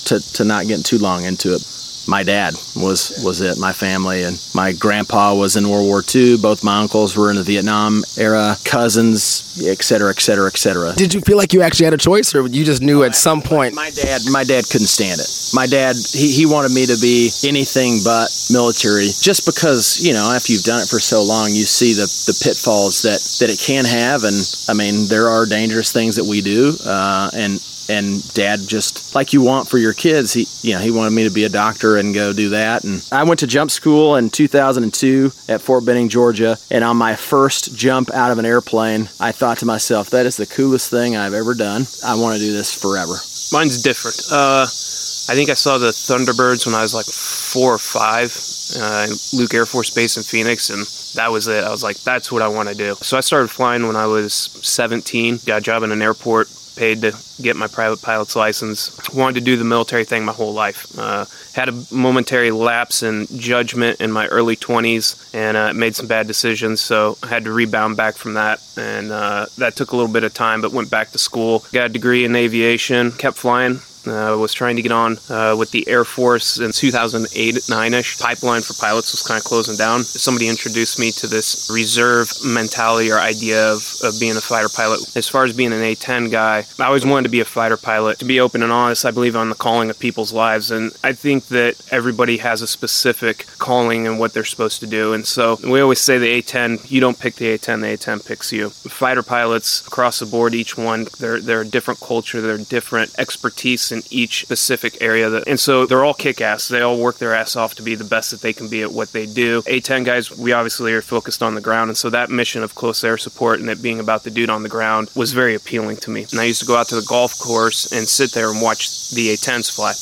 to, 0.07 0.21
to 0.35 0.45
not 0.45 0.67
get 0.67 0.85
too 0.85 0.99
long 0.99 1.25
into 1.25 1.55
it. 1.55 1.67
My 2.07 2.23
dad 2.23 2.55
was 2.75 3.13
was 3.25 3.41
it. 3.41 3.59
My 3.59 3.73
family 3.73 4.25
and 4.25 4.41
my 4.55 4.73
grandpa 4.73 5.35
was 5.35 5.57
in 5.57 5.69
World 5.69 5.87
War 5.87 6.03
II. 6.03 6.39
Both 6.39 6.65
my 6.65 6.81
uncles 6.81 7.17
were 7.17 7.31
in 7.31 7.37
the 7.37 7.43
Vietnam 7.43 8.03
era. 8.17 8.57
Cousins, 8.65 9.45
et 9.65 9.83
cetera, 9.83 10.11
et 10.11 10.21
cetera, 10.21 10.47
et 10.47 10.57
cetera. 10.57 10.95
Did 10.95 11.15
you 11.15 11.21
feel 11.21 11.37
like 11.37 11.53
you 11.53 11.63
actually 11.63 11.85
had 11.85 11.95
a 11.95 11.99
choice, 11.99 12.35
or 12.35 12.47
you 12.49 12.65
just 12.65 12.83
knew 12.83 13.05
at 13.05 13.15
some 13.15 13.41
point? 13.41 13.75
My 13.75 13.91
dad, 13.91 14.21
my 14.31 14.45
dad 14.45 14.65
couldn't 14.71 14.89
stand 14.89 15.21
it. 15.21 15.29
My 15.55 15.67
dad, 15.67 15.95
he, 16.13 16.33
he 16.33 16.47
wanted 16.47 16.73
me 16.73 16.87
to 16.87 16.97
be 17.01 17.31
anything 17.45 18.01
but 18.05 18.29
military, 18.51 19.07
just 19.21 19.47
because 19.47 20.01
you 20.03 20.13
know 20.13 20.33
after 20.35 20.53
you've 20.53 20.65
done 20.65 20.81
it 20.81 20.89
for 20.89 20.99
so 20.99 21.23
long, 21.23 21.51
you 21.51 21.65
see 21.65 21.93
the 21.93 22.07
the 22.27 22.39
pitfalls 22.43 23.03
that 23.03 23.21
that 23.41 23.53
it 23.53 23.61
can 23.61 23.85
have, 23.85 24.25
and 24.25 24.37
I 24.69 24.75
mean 24.75 25.07
there 25.09 25.29
are 25.29 25.47
dangerous 25.47 25.93
things 25.93 26.17
that 26.17 26.25
we 26.25 26.41
do, 26.41 26.77
uh, 26.85 27.31
and 27.33 27.61
and 27.89 28.23
dad 28.35 28.61
just 28.67 29.15
like 29.15 29.33
you 29.33 29.43
want 29.43 29.69
for 29.69 29.79
your 29.79 29.93
kids 29.93 30.33
he 30.33 30.47
you 30.67 30.75
know 30.75 30.81
he 30.81 30.91
wanted 30.91 31.13
me 31.13 31.25
to 31.25 31.35
be 31.35 31.45
a 31.45 31.49
doctor 31.49 31.97
and 31.97 32.15
go 32.15 32.33
do 32.33 32.51
that 32.51 32.85
and 32.85 33.07
i 33.13 33.23
went 33.23 33.41
to 33.41 33.47
jump 33.47 33.71
school 33.71 34.17
in 34.17 34.31
2002 34.31 35.33
at 35.49 35.61
fort 35.61 35.85
benning 35.85 36.09
georgia 36.09 36.57
and 36.71 36.85
on 36.85 36.97
my 36.97 37.15
first 37.15 37.77
jump 37.77 38.11
out 38.13 38.31
of 38.31 38.39
an 38.39 38.45
airplane 38.45 39.09
i 39.21 39.33
thought 39.33 39.59
to 39.59 39.67
myself 39.67 40.11
that 40.11 40.27
is 40.27 40.37
the 40.37 40.47
coolest 40.47 40.91
thing 40.91 41.17
i've 41.17 41.35
ever 41.35 41.55
done 41.55 41.83
i 42.05 42.15
want 42.15 42.37
to 42.37 42.45
do 42.45 42.53
this 42.53 42.73
forever 42.73 43.15
Mine's 43.53 43.83
different. 43.83 44.17
Uh, 44.33 44.63
I 44.65 45.35
think 45.37 45.51
I 45.51 45.55
saw 45.55 45.79
the 45.79 45.89
Thunderbirds 45.89 46.65
when 46.67 46.75
I 46.75 46.83
was 46.83 46.95
like 46.95 47.07
four 47.07 47.75
or 47.75 47.79
five, 47.79 48.35
uh, 48.81 49.07
Luke 49.35 49.53
Air 49.55 49.67
Force 49.67 49.91
Base 49.91 50.17
in 50.17 50.23
Phoenix, 50.23 50.71
and 50.71 50.87
that 51.15 51.31
was 51.31 51.49
it. 51.49 51.63
I 51.63 51.71
was 51.71 51.83
like, 51.83 51.99
that's 51.99 52.33
what 52.33 52.43
I 52.43 52.49
want 52.49 52.71
to 52.71 52.75
do. 52.75 52.97
So 53.03 53.17
I 53.17 53.21
started 53.21 53.49
flying 53.49 53.87
when 53.87 53.95
I 53.95 54.07
was 54.07 54.35
17. 54.35 55.41
Got 55.45 55.59
a 55.59 55.61
job 55.61 55.83
in 55.83 55.93
an 55.93 56.01
airport, 56.01 56.49
paid 56.77 57.03
to 57.03 57.13
get 57.41 57.57
my 57.57 57.67
private 57.67 58.03
pilot's 58.03 58.37
license. 58.37 59.13
Wanted 59.13 59.41
to 59.41 59.45
do 59.45 59.57
the 59.57 59.65
military 59.65 60.05
thing 60.05 60.25
my 60.25 60.33
whole 60.33 60.53
life. 60.53 60.87
Uh, 60.99 61.27
had 61.55 61.69
a 61.69 61.85
momentary 61.91 62.51
lapse 62.51 63.03
in 63.03 63.27
judgment 63.37 64.01
in 64.01 64.11
my 64.11 64.27
early 64.29 64.57
20s 64.57 65.35
and 65.35 65.57
uh, 65.57 65.73
made 65.73 65.95
some 65.95 66.07
bad 66.07 66.27
decisions, 66.27 66.81
so 66.81 67.17
I 67.23 67.29
had 67.29 67.45
to 67.45 67.53
rebound 67.53 67.97
back 67.97 68.17
from 68.17 68.35
that. 68.35 68.63
And 68.77 69.13
uh, 69.13 69.47
that 69.59 69.77
took 69.77 69.93
a 69.93 69.97
little 69.97 70.13
bit 70.13 70.25
of 70.25 70.35
time, 70.35 70.61
but 70.61 70.73
went 70.73 70.91
back 70.91 71.11
to 71.13 71.19
school. 71.19 71.65
Got 71.73 71.87
a 71.87 71.89
degree 71.89 72.25
in 72.25 72.35
aviation, 72.37 73.13
kept 73.13 73.37
flying 73.37 73.81
Uh, 74.07 74.37
was 74.39 74.53
trying 74.53 74.77
to 74.77 74.83
get 74.83 74.91
on 74.91 75.17
uh, 75.29 75.55
with 75.57 75.71
the 75.71 75.87
Air 75.89 76.05
Force 76.05 76.59
in 76.59 76.73
2008, 76.73 77.69
9 77.69 77.95
ish. 77.95 78.19
Pipeline 78.19 78.63
for 78.63 78.75
pilots 78.75 79.13
was 79.13 79.23
kind 79.23 79.39
of 79.39 79.45
closing 79.45 79.77
down. 79.77 80.03
Somebody 80.03 80.49
introduced 80.49 80.99
me 80.99 81.13
to 81.13 81.27
this 81.29 81.71
reserve 81.73 82.29
mentality 82.45 83.13
or 83.13 83.19
idea 83.19 83.73
of, 83.73 83.83
of 84.03 84.19
being 84.19 84.37
a 84.37 84.41
fighter 84.41 84.69
pilot. 84.75 85.17
As 85.17 85.29
far 85.29 85.45
as 85.45 85.53
being 85.53 85.73
an 85.73 85.83
A 85.83 85.95
10 85.95 86.31
guy, 86.31 86.67
I 86.81 86.85
always 86.85 87.07
wanted 87.07 87.25
to 87.25 87.29
be 87.29 87.41
a 87.41 87.45
fighter 87.45 87.77
pilot. 87.77 88.19
To 88.19 88.25
be 88.25 88.41
open 88.41 88.63
and 88.63 88.73
honest, 88.73 89.05
I 89.05 89.13
believe 89.13 89.37
on 89.37 89.51
the 89.51 89.55
calling 89.55 89.89
of 89.89 89.99
people's 89.99 90.33
lives. 90.33 90.71
And 90.71 90.93
I 91.05 91.13
think 91.13 91.47
that 91.49 91.81
everybody 91.93 92.39
has 92.39 92.61
a 92.61 92.67
specific 92.67 93.47
calling 93.59 94.07
and 94.07 94.19
what 94.19 94.33
they're 94.33 94.45
supposed 94.45 94.81
to 94.81 94.87
do. 94.87 95.13
And 95.13 95.25
so 95.27 95.59
we 95.63 95.81
always 95.81 96.01
say 96.01 96.19
the 96.19 96.31
A 96.31 96.43
10, 96.43 96.81
you 96.87 97.01
don't 97.01 97.19
pick 97.19 97.37
the 97.37 97.51
A 97.51 97.59
10, 97.59 97.81
the 97.81 97.93
A 97.93 97.97
10 97.97 98.21
picks 98.21 98.53
you. 98.53 98.71
Fighter 98.71 99.23
pilots 99.23 99.87
across 99.87 100.19
the 100.19 100.27
board, 100.27 100.55
each 100.55 100.77
one, 100.77 101.07
they're, 101.21 101.41
they're 101.41 101.61
a 101.61 101.67
different 101.67 102.01
culture, 102.01 102.41
they're 102.41 102.59
different 102.59 103.15
expertise 103.19 103.92
in 103.93 104.03
each 104.11 104.43
specific 104.43 104.99
area. 105.01 105.29
That, 105.31 105.47
and 105.47 105.61
so 105.61 105.87
they're 105.87 106.05
all 106.05 106.15
kick 106.15 106.41
ass. 106.41 106.69
They 106.69 106.81
all 106.81 106.99
work 106.99 107.19
their 107.19 107.35
ass 107.35 107.57
off 107.57 107.75
to 107.77 107.83
be 107.83 107.95
the 107.95 108.05
best 108.05 108.31
that 108.31 108.41
they 108.41 108.53
can 108.53 108.69
be 108.69 108.83
at 108.83 108.93
what 108.93 109.13
they 109.13 109.27
do. 109.27 109.63
A 109.67 109.81
10 109.81 110.05
guys, 110.05 110.31
we 110.37 110.53
obviously 110.53 110.93
are 110.93 111.03
focused 111.03 111.43
on 111.43 111.55
the 111.55 111.61
ground. 111.61 111.91
And 111.91 111.97
so 111.97 112.11
that 112.11 112.31
mission 112.31 112.63
of 112.63 112.75
close 112.75 113.05
air 113.05 113.19
support 113.19 113.61
and 113.61 113.69
it 113.69 113.83
being 113.83 114.01
about 114.01 114.25
the 114.25 114.31
dude 114.31 114.51
on 114.51 114.63
the 114.63 114.69
ground 114.69 115.11
was 115.15 115.33
very 115.33 115.55
appealing 115.55 115.99
to 115.99 116.11
me. 116.11 116.27
And 116.31 116.41
I 116.41 116.45
used 116.45 116.61
to 116.61 116.67
go 116.67 116.77
out 116.77 116.89
to 116.89 116.97
the 116.97 117.07
golf 117.09 117.39
course 117.39 117.93
and 117.93 118.09
sit 118.09 118.33
there 118.33 118.51
and 118.51 118.63
watch 118.63 119.11
the 119.11 119.31
A 119.31 119.37
10s 119.37 119.75
fly. 119.75 119.93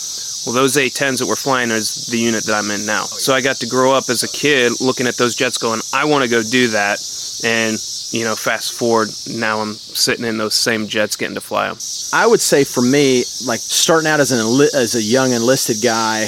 Well, 0.46 0.54
those 0.54 0.76
A-10s 0.76 1.18
that 1.18 1.26
were 1.26 1.36
flying 1.36 1.70
is 1.70 2.06
the 2.06 2.16
unit 2.16 2.44
that 2.44 2.54
I'm 2.54 2.70
in 2.70 2.86
now. 2.86 3.04
So 3.04 3.34
I 3.34 3.42
got 3.42 3.56
to 3.56 3.66
grow 3.66 3.92
up 3.92 4.08
as 4.08 4.22
a 4.22 4.28
kid 4.28 4.72
looking 4.80 5.06
at 5.06 5.16
those 5.16 5.34
jets 5.34 5.58
going, 5.58 5.80
I 5.92 6.06
want 6.06 6.24
to 6.24 6.30
go 6.30 6.42
do 6.42 6.68
that. 6.68 6.96
And, 7.44 7.76
you 8.10 8.24
know, 8.24 8.34
fast 8.34 8.72
forward, 8.72 9.08
now 9.28 9.60
I'm 9.60 9.74
sitting 9.74 10.24
in 10.24 10.36
those 10.36 10.54
same 10.54 10.88
jets 10.88 11.16
getting 11.16 11.34
to 11.36 11.40
fly 11.40 11.68
them. 11.68 11.78
I 12.12 12.26
would 12.26 12.40
say 12.40 12.64
for 12.64 12.82
me, 12.82 13.24
like 13.46 13.60
starting 13.60 14.08
out 14.08 14.20
as 14.20 14.32
an 14.32 14.38
enli- 14.38 14.74
as 14.74 14.94
a 14.94 15.02
young 15.02 15.32
enlisted 15.32 15.76
guy, 15.82 16.26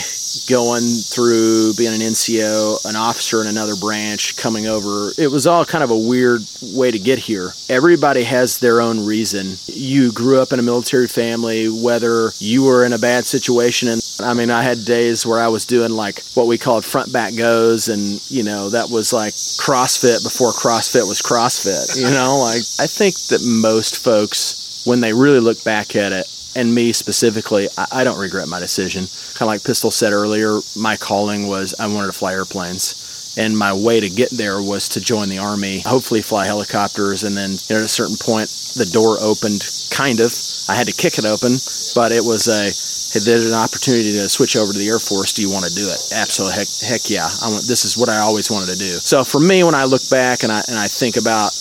going 0.49 0.82
through 0.82 1.75
being 1.75 1.94
an 1.94 2.00
NCO, 2.00 2.84
an 2.84 2.96
officer 2.96 3.40
in 3.40 3.46
another 3.46 3.76
branch, 3.76 4.37
coming 4.37 4.66
over, 4.66 5.12
it 5.18 5.30
was 5.30 5.46
all 5.46 5.64
kind 5.64 5.84
of 5.84 5.90
a 5.90 5.99
weird 5.99 6.42
way 6.62 6.90
to 6.90 6.99
get 6.99 7.18
here. 7.18 7.54
Everybody 7.68 8.25
has 8.25 8.58
their 8.58 8.80
own 8.80 9.04
reason. 9.04 9.58
You 9.66 10.12
grew 10.12 10.40
up 10.40 10.52
in 10.52 10.58
a 10.58 10.62
military 10.62 11.08
family, 11.08 11.68
whether 11.68 12.32
you 12.38 12.64
were 12.64 12.84
in 12.84 12.92
a 12.92 12.99
bad 12.99 13.26
situation, 13.26 13.88
and 13.88 14.02
I 14.20 14.34
mean, 14.34 14.50
I 14.50 14.62
had 14.62 14.84
days 14.84 15.26
where 15.26 15.40
I 15.40 15.49
was 15.49 15.64
doing 15.64 15.92
like 15.92 16.22
what 16.34 16.46
we 16.46 16.58
called 16.58 16.84
front 16.84 17.12
back 17.12 17.34
goes, 17.34 17.88
and 17.88 18.20
you 18.30 18.42
know 18.42 18.70
that 18.70 18.90
was 18.90 19.12
like 19.12 19.34
CrossFit 19.34 20.22
before 20.22 20.52
CrossFit 20.52 21.08
was 21.08 21.20
CrossFit. 21.22 21.96
You 21.96 22.11
know, 22.11 22.38
like 22.42 22.62
I 22.78 22.87
think 22.87 23.16
that 23.28 23.42
most 23.42 23.99
folks, 23.99 24.82
when 24.84 25.00
they 25.00 25.12
really 25.12 25.40
look 25.40 25.62
back 25.64 25.96
at 25.96 26.12
it, 26.12 26.26
and 26.54 26.75
me 26.75 26.92
specifically, 26.92 27.68
I, 27.76 27.87
I 27.92 28.04
don't 28.04 28.18
regret 28.18 28.49
my 28.49 28.61
decision. 28.61 29.06
Kind 29.35 29.42
of 29.42 29.49
like 29.49 29.64
Pistol 29.64 29.90
said 29.90 30.12
earlier, 30.12 30.61
my 30.76 30.97
calling 30.97 31.47
was 31.47 31.75
I 31.78 31.87
wanted 31.87 32.09
to 32.09 32.12
fly 32.12 32.32
airplanes. 32.32 32.99
And 33.38 33.56
my 33.56 33.73
way 33.73 33.99
to 33.99 34.11
get 34.11 34.28
there 34.30 34.61
was 34.61 34.90
to 34.90 35.00
join 35.00 35.30
the 35.30 35.38
Army, 35.38 35.80
hopefully 35.80 36.21
fly 36.21 36.44
helicopters. 36.44 37.25
And 37.25 37.35
then 37.35 37.52
you 37.52 37.75
know, 37.75 37.80
at 37.80 37.85
a 37.85 37.88
certain 37.88 38.16
point, 38.21 38.49
the 38.76 38.88
door 38.92 39.16
opened, 39.21 39.64
kind 39.90 40.21
of. 40.21 40.32
I 40.68 40.75
had 40.75 40.87
to 40.87 40.92
kick 40.92 41.18
it 41.18 41.25
open, 41.25 41.56
but 41.97 42.12
it 42.12 42.23
was 42.23 42.49
a, 42.49 42.68
hey, 43.12 43.25
there's 43.25 43.49
an 43.49 43.56
opportunity 43.56 44.12
to 44.12 44.28
switch 44.28 44.56
over 44.56 44.73
to 44.73 44.78
the 44.78 44.88
Air 44.88 45.00
Force. 45.00 45.32
Do 45.32 45.40
you 45.40 45.50
want 45.50 45.64
to 45.64 45.75
do 45.75 45.88
it? 45.88 46.00
Absolutely. 46.12 46.61
Heck, 46.61 46.68
heck 46.85 47.11
yeah. 47.11 47.28
I 47.40 47.49
want, 47.49 47.64
this 47.64 47.85
is 47.85 47.97
what 47.97 48.09
I 48.09 48.18
always 48.18 48.50
wanted 48.50 48.68
to 48.73 48.78
do. 48.78 49.00
So 49.00 49.25
for 49.25 49.40
me, 49.40 49.64
when 49.64 49.75
I 49.75 49.85
look 49.85 50.04
back 50.11 50.42
and 50.44 50.52
I, 50.52 50.61
and 50.68 50.76
I 50.76 50.87
think 50.87 51.16
about 51.16 51.52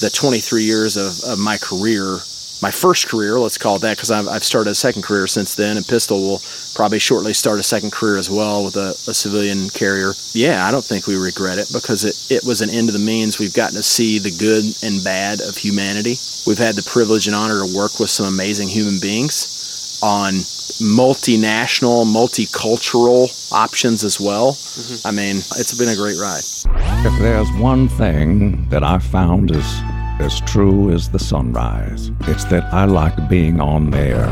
the 0.00 0.10
23 0.12 0.62
years 0.62 0.96
of, 0.96 1.22
of 1.24 1.38
my 1.38 1.58
career, 1.58 2.22
my 2.62 2.70
first 2.70 3.08
career, 3.08 3.38
let's 3.38 3.56
call 3.56 3.76
it 3.76 3.82
that, 3.82 3.96
because 3.96 4.10
I've, 4.10 4.28
I've 4.28 4.44
started 4.44 4.70
a 4.70 4.74
second 4.74 5.02
career 5.02 5.26
since 5.26 5.54
then, 5.54 5.76
and 5.76 5.86
Pistol 5.86 6.20
will 6.20 6.42
probably 6.74 6.98
shortly 6.98 7.32
start 7.32 7.58
a 7.58 7.62
second 7.62 7.92
career 7.92 8.18
as 8.18 8.28
well 8.28 8.64
with 8.64 8.76
a, 8.76 8.90
a 9.08 9.14
civilian 9.14 9.70
carrier. 9.70 10.12
Yeah, 10.32 10.66
I 10.66 10.70
don't 10.70 10.84
think 10.84 11.06
we 11.06 11.16
regret 11.16 11.58
it 11.58 11.68
because 11.72 12.04
it, 12.04 12.16
it 12.30 12.44
was 12.44 12.60
an 12.60 12.70
end 12.70 12.88
to 12.88 12.92
the 12.92 12.98
means. 12.98 13.38
We've 13.38 13.54
gotten 13.54 13.76
to 13.76 13.82
see 13.82 14.18
the 14.18 14.30
good 14.30 14.64
and 14.82 15.02
bad 15.02 15.40
of 15.40 15.56
humanity. 15.56 16.16
We've 16.46 16.58
had 16.58 16.74
the 16.74 16.88
privilege 16.90 17.26
and 17.26 17.36
honor 17.36 17.60
to 17.60 17.76
work 17.76 17.98
with 17.98 18.10
some 18.10 18.26
amazing 18.26 18.68
human 18.68 18.98
beings 19.00 20.00
on 20.02 20.34
multinational, 20.80 22.06
multicultural 22.06 23.52
options 23.52 24.04
as 24.04 24.18
well. 24.20 24.52
Mm-hmm. 24.52 25.06
I 25.06 25.10
mean, 25.10 25.36
it's 25.36 25.76
been 25.78 25.88
a 25.88 25.96
great 25.96 26.16
ride. 26.18 26.42
If 27.06 27.18
there's 27.20 27.50
one 27.52 27.88
thing 27.88 28.68
that 28.68 28.82
I've 28.82 29.04
found 29.04 29.50
is 29.50 29.80
as 30.20 30.40
true 30.42 30.92
as 30.92 31.08
the 31.08 31.18
sunrise, 31.18 32.10
it's 32.22 32.44
that 32.44 32.72
I 32.72 32.84
like 32.84 33.28
being 33.28 33.60
on 33.60 33.90
there 33.90 34.26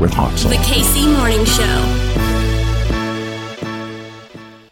with 0.00 0.12
hot 0.14 0.38
sauce. 0.38 0.50
The 0.50 0.56
KC 0.56 1.16
Morning 1.16 1.44
Show. 1.44 2.18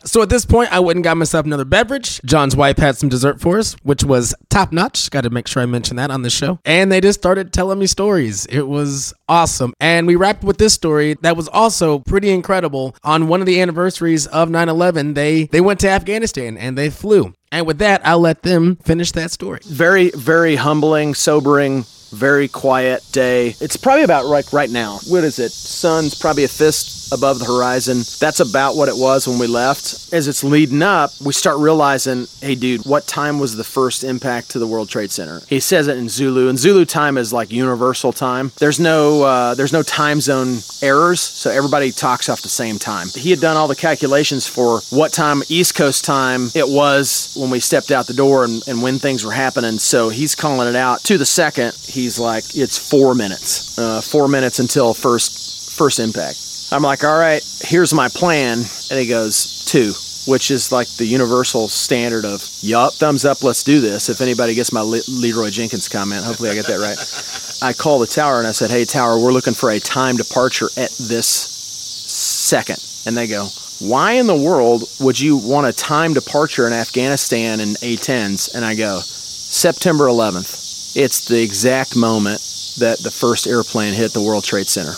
So 0.03 0.23
at 0.23 0.29
this 0.29 0.45
point, 0.45 0.73
I 0.73 0.81
went 0.81 0.97
and 0.97 1.05
got 1.05 1.17
myself 1.19 1.47
another 1.47 1.65
beverage. 1.65 2.21
John's 2.25 2.57
wife 2.57 2.79
had 2.79 2.97
some 2.97 3.09
dessert 3.09 3.41
for 3.41 3.59
us, 3.59 3.75
which 3.85 4.03
was 4.03 4.35
top 4.49 4.73
notch. 4.73 5.09
Got 5.11 5.21
to 5.21 5.31
make 5.31 5.47
sure 5.47 5.63
I 5.63 5.67
mention 5.67 5.97
that 5.97 6.11
on 6.11 6.23
the 6.23 6.31
show. 6.31 6.59
And 6.65 6.91
they 6.91 7.01
just 7.01 7.21
started 7.21 7.53
telling 7.53 7.79
me 7.79 7.87
stories. 7.87 8.47
It 8.47 8.67
was 8.67 9.15
awesome. 9.29 9.73
And 9.79 10.09
we 10.09 10.17
wrapped 10.17 10.43
with 10.43 10.59
this 10.59 10.75
story 10.75 11.15
that 11.23 11.37
was 11.37 11.47
also 11.49 12.01
pretty 12.01 12.31
incredible. 12.31 12.97
On 13.05 13.29
one 13.29 13.41
of 13.41 13.47
the 13.47 13.61
anniversaries 13.61 14.27
of 14.27 14.49
9/11, 14.49 15.15
they 15.15 15.45
they 15.45 15.61
went 15.61 15.79
to 15.81 15.89
Afghanistan 15.89 16.57
and 16.57 16.77
they 16.77 16.91
flew. 16.91 17.33
And 17.53 17.67
with 17.67 17.79
that, 17.79 18.07
I'll 18.07 18.21
let 18.21 18.43
them 18.43 18.77
finish 18.77 19.13
that 19.13 19.33
story. 19.33 19.61
Very, 19.65 20.11
very 20.11 20.55
humbling, 20.55 21.15
sobering, 21.15 21.85
very 22.13 22.47
quiet 22.47 23.03
day. 23.11 23.57
It's 23.61 23.77
probably 23.77 24.05
about 24.05 24.27
right 24.27 24.51
right 24.53 24.71
now. 24.71 24.99
What 25.09 25.25
is 25.25 25.39
it? 25.39 25.51
Sun's 25.51 26.15
probably 26.15 26.45
a 26.45 26.49
fist 26.49 27.00
above 27.13 27.39
the 27.39 27.45
horizon. 27.45 27.99
That's 28.19 28.41
about 28.41 28.77
what 28.77 28.89
it 28.89 28.97
was 28.97 29.27
when 29.27 29.39
we 29.39 29.47
left. 29.47 30.13
As 30.13 30.29
it's 30.29 30.45
leading 30.45 30.83
up, 30.83 31.13
we 31.21 31.33
start 31.33 31.59
realizing, 31.59 32.27
hey 32.41 32.55
dude, 32.55 32.85
what 32.85 33.07
time 33.07 33.39
was 33.39 33.57
the 33.57 33.65
first 33.65 34.05
impact 34.05 34.51
to 34.51 34.59
the 34.59 34.67
World 34.67 34.89
Trade 34.89 35.11
Center? 35.11 35.41
He 35.49 35.61
says 35.61 35.89
it 35.89 35.99
in 35.99 36.09
Zulu, 36.09 36.49
and 36.49 36.59
Zulu 36.59 36.85
time 36.85 37.17
is 37.17 37.33
like 37.33 37.51
universal 37.51 38.13
time. 38.13 38.53
There's 38.59 38.81
no 38.81 39.23
uh, 39.23 39.55
there's 39.55 39.73
no 39.73 39.83
time 39.83 40.21
zone 40.21 40.59
errors, 40.83 41.21
so 41.21 41.51
everybody 41.51 41.93
talks 41.93 42.29
off 42.29 42.43
the 42.43 42.49
same 42.49 42.79
time. 42.79 43.09
He 43.15 43.31
had 43.31 43.41
done 43.41 43.57
all 43.57 43.69
the 43.69 43.77
calculations 43.77 44.47
for 44.47 44.81
what 44.91 45.13
time 45.13 45.43
East 45.49 45.75
Coast 45.75 46.05
time 46.05 46.49
it 46.55 46.69
was 46.69 47.35
when 47.39 47.51
we 47.51 47.61
stepped 47.61 47.91
out 47.91 48.07
the 48.07 48.15
door 48.15 48.45
and, 48.45 48.63
and 48.69 48.83
when 48.83 48.99
things 48.99 49.25
were 49.25 49.33
happening. 49.33 49.79
So 49.79 50.09
he's 50.09 50.35
calling 50.35 50.69
it 50.69 50.77
out 50.77 51.03
to 51.05 51.19
the 51.19 51.27
second. 51.27 51.75
He's 51.83 52.19
like, 52.19 52.45
it's 52.55 52.79
four 52.79 53.15
minutes, 53.15 53.79
uh, 53.79 54.01
four 54.01 54.29
minutes 54.29 54.59
until 54.59 54.95
first 54.95 55.73
first 55.77 55.99
impact. 55.99 56.50
I'm 56.73 56.83
like, 56.83 57.03
all 57.03 57.19
right, 57.19 57.43
here's 57.63 57.93
my 57.93 58.09
plan. 58.09 58.59
And 58.91 59.01
he 59.01 59.07
goes, 59.07 59.65
two, 59.65 59.93
which 60.31 60.53
is 60.53 60.71
like 60.71 60.89
the 60.97 61.05
universal 61.05 61.69
standard 61.69 62.25
of, 62.25 62.49
yup, 62.61 62.95
thumbs 62.95 63.25
up, 63.25 63.43
let's 63.43 63.65
do 63.65 63.81
this. 63.81 64.09
If 64.09 64.21
anybody 64.21 64.55
gets 64.55 64.73
my 64.73 64.81
Le- 64.81 65.03
Leroy 65.09 65.51
Jenkins 65.51 65.89
comment, 65.89 66.25
hopefully 66.25 66.51
I 66.51 66.55
get 66.55 66.67
that 66.67 66.79
right. 66.79 67.59
I 67.63 67.73
called 67.73 68.03
the 68.03 68.07
tower 68.07 68.39
and 68.39 68.47
I 68.47 68.53
said, 68.53 68.71
hey, 68.71 68.85
tower, 68.85 69.19
we're 69.19 69.33
looking 69.33 69.53
for 69.53 69.71
a 69.71 69.81
time 69.81 70.17
departure 70.17 70.69
at 70.77 70.91
this 70.93 71.27
second. 71.27 72.79
And 73.05 73.17
they 73.17 73.27
go, 73.27 73.49
why 73.81 74.13
in 74.13 74.29
the 74.29 74.37
world 74.37 74.85
would 75.01 75.19
you 75.19 75.37
want 75.37 75.67
a 75.67 75.73
time 75.73 76.15
departure 76.15 76.67
in 76.69 76.73
Afghanistan 76.73 77.59
in 77.59 77.71
A-10s? 77.83 78.55
And 78.55 78.65
I 78.65 78.77
go, 78.77 79.01
September 79.01 80.05
11th. 80.05 80.97
It's 80.97 81.25
the 81.27 81.43
exact 81.43 81.97
moment 81.97 82.41
that 82.79 82.99
the 83.03 83.11
first 83.11 83.47
airplane 83.47 83.95
hit 83.95 84.13
the 84.13 84.23
World 84.23 84.45
Trade 84.45 84.69
Center. 84.69 84.95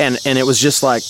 And, 0.00 0.18
and 0.24 0.38
it 0.38 0.44
was 0.44 0.60
just 0.60 0.82
like, 0.82 1.02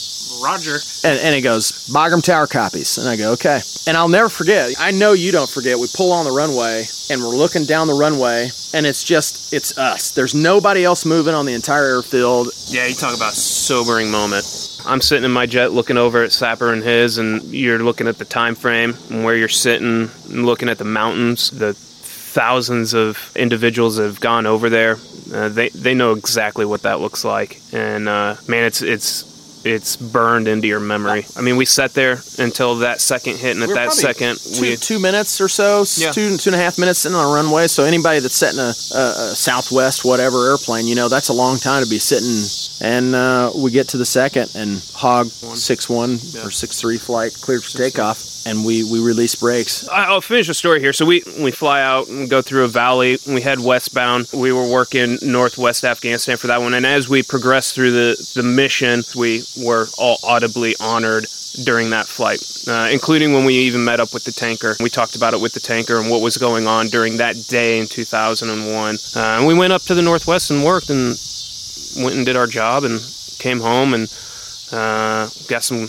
Roger. 0.42 0.78
and, 1.04 1.18
and 1.20 1.34
it 1.34 1.40
goes, 1.40 1.72
Bagram 1.88 2.22
Tower 2.22 2.46
copies. 2.46 2.98
And 2.98 3.08
I 3.08 3.16
go, 3.16 3.32
okay. 3.32 3.60
And 3.86 3.96
I'll 3.96 4.08
never 4.08 4.28
forget. 4.28 4.74
I 4.78 4.90
know 4.90 5.12
you 5.12 5.32
don't 5.32 5.48
forget. 5.48 5.78
We 5.78 5.88
pull 5.94 6.12
on 6.12 6.24
the 6.24 6.30
runway 6.30 6.84
and 7.10 7.20
we're 7.20 7.36
looking 7.36 7.64
down 7.64 7.86
the 7.86 7.94
runway 7.94 8.50
and 8.74 8.86
it's 8.86 9.02
just, 9.02 9.52
it's 9.52 9.76
us. 9.78 10.10
There's 10.10 10.34
nobody 10.34 10.84
else 10.84 11.04
moving 11.04 11.34
on 11.34 11.46
the 11.46 11.54
entire 11.54 11.86
airfield. 11.86 12.48
Yeah, 12.66 12.86
you 12.86 12.94
talk 12.94 13.16
about 13.16 13.32
sobering 13.32 14.10
moment. 14.10 14.44
I'm 14.86 15.00
sitting 15.00 15.24
in 15.24 15.32
my 15.32 15.46
jet 15.46 15.72
looking 15.72 15.96
over 15.96 16.22
at 16.22 16.32
Sapper 16.32 16.72
and 16.72 16.82
his, 16.82 17.18
and 17.18 17.42
you're 17.44 17.78
looking 17.78 18.08
at 18.08 18.18
the 18.18 18.24
time 18.24 18.54
frame 18.54 18.94
and 19.10 19.24
where 19.24 19.36
you're 19.36 19.48
sitting, 19.48 20.10
and 20.30 20.46
looking 20.46 20.68
at 20.68 20.78
the 20.78 20.84
mountains, 20.84 21.50
the 21.50 21.74
thousands 21.74 22.94
of 22.94 23.32
individuals 23.36 23.96
that 23.96 24.04
have 24.04 24.20
gone 24.20 24.46
over 24.46 24.70
there. 24.70 24.96
Uh, 25.32 25.48
they 25.48 25.68
they 25.70 25.94
know 25.94 26.12
exactly 26.12 26.64
what 26.64 26.82
that 26.82 27.00
looks 27.00 27.24
like, 27.24 27.60
and 27.72 28.08
uh, 28.08 28.36
man, 28.46 28.64
it's 28.64 28.82
it's 28.82 29.24
it's 29.64 29.96
burned 29.96 30.46
into 30.46 30.68
your 30.68 30.80
memory. 30.80 31.26
I 31.36 31.40
mean, 31.42 31.56
we 31.56 31.64
sat 31.64 31.92
there 31.92 32.18
until 32.38 32.76
that 32.76 33.00
second 33.00 33.36
hit, 33.38 33.52
and 33.56 33.62
at 33.62 33.68
We 33.68 33.74
that 33.74 33.92
second, 33.92 34.38
two, 34.38 34.60
we 34.62 34.76
two 34.76 34.98
minutes 35.00 35.40
or 35.40 35.48
so, 35.48 35.84
Yeah. 35.96 36.12
two 36.12 36.36
two 36.38 36.50
and 36.50 36.54
a 36.54 36.62
half 36.62 36.78
minutes 36.78 37.04
in 37.06 37.12
on 37.14 37.24
a 37.24 37.34
runway. 37.34 37.66
So 37.66 37.82
anybody 37.84 38.20
that's 38.20 38.36
sitting 38.36 38.60
a, 38.60 38.72
a, 38.96 39.32
a 39.32 39.34
Southwest 39.34 40.04
whatever 40.04 40.48
airplane, 40.50 40.86
you 40.86 40.94
know, 40.94 41.08
that's 41.08 41.28
a 41.28 41.32
long 41.34 41.58
time 41.58 41.82
to 41.82 41.90
be 41.90 41.98
sitting 41.98 42.28
And 42.80 43.14
uh, 43.14 43.50
we 43.56 43.72
get 43.72 43.88
to 43.88 43.96
the 43.98 44.06
second, 44.06 44.50
and 44.54 44.80
Hog 44.94 45.26
six 45.26 45.88
one 45.88 46.14
or 46.44 46.50
six 46.52 46.80
three 46.80 46.96
flight 46.98 47.34
cleared 47.40 47.64
for 47.64 47.76
takeoff, 47.76 48.18
and 48.46 48.64
we 48.64 48.84
we 48.84 49.00
release 49.00 49.34
brakes. 49.34 49.88
I'll 49.88 50.20
finish 50.20 50.46
the 50.46 50.54
story 50.54 50.80
here. 50.80 50.92
So 50.92 51.04
we 51.04 51.22
we 51.38 51.50
fly 51.50 51.82
out 51.82 52.08
and 52.08 52.28
go 52.28 52.42
through 52.42 52.64
a 52.64 52.68
valley. 52.68 53.18
We 53.26 53.42
head 53.42 53.60
westbound. 53.60 54.28
We 54.32 54.52
were 54.52 54.68
working 54.68 55.18
northwest 55.22 55.84
Afghanistan 55.84 56.36
for 56.36 56.46
that 56.48 56.60
one. 56.60 56.74
And 56.74 56.86
as 56.86 57.08
we 57.08 57.22
progressed 57.22 57.74
through 57.74 57.92
the 57.92 58.32
the 58.34 58.42
mission, 58.42 59.02
we 59.16 59.44
were 59.56 59.88
all 59.98 60.18
audibly 60.22 60.74
honored 60.80 61.26
during 61.64 61.90
that 61.90 62.06
flight, 62.06 62.40
uh, 62.68 62.88
including 62.92 63.32
when 63.32 63.44
we 63.44 63.54
even 63.54 63.84
met 63.84 64.00
up 64.00 64.12
with 64.14 64.24
the 64.24 64.32
tanker. 64.32 64.76
We 64.80 64.90
talked 64.90 65.16
about 65.16 65.34
it 65.34 65.40
with 65.40 65.54
the 65.54 65.60
tanker 65.60 65.98
and 65.98 66.10
what 66.10 66.20
was 66.20 66.36
going 66.36 66.66
on 66.66 66.88
during 66.88 67.16
that 67.16 67.36
day 67.48 67.78
in 67.78 67.86
2001. 67.88 68.94
Uh, 69.16 69.18
and 69.18 69.46
we 69.46 69.54
went 69.54 69.72
up 69.72 69.82
to 69.82 69.94
the 69.94 70.02
northwest 70.02 70.50
and 70.50 70.64
worked 70.64 70.90
and 70.90 71.18
went 71.96 72.16
and 72.16 72.26
did 72.26 72.36
our 72.36 72.46
job 72.46 72.84
and 72.84 73.00
came 73.38 73.60
home 73.60 73.94
and 73.94 74.12
uh, 74.72 75.28
got 75.48 75.64
some 75.64 75.88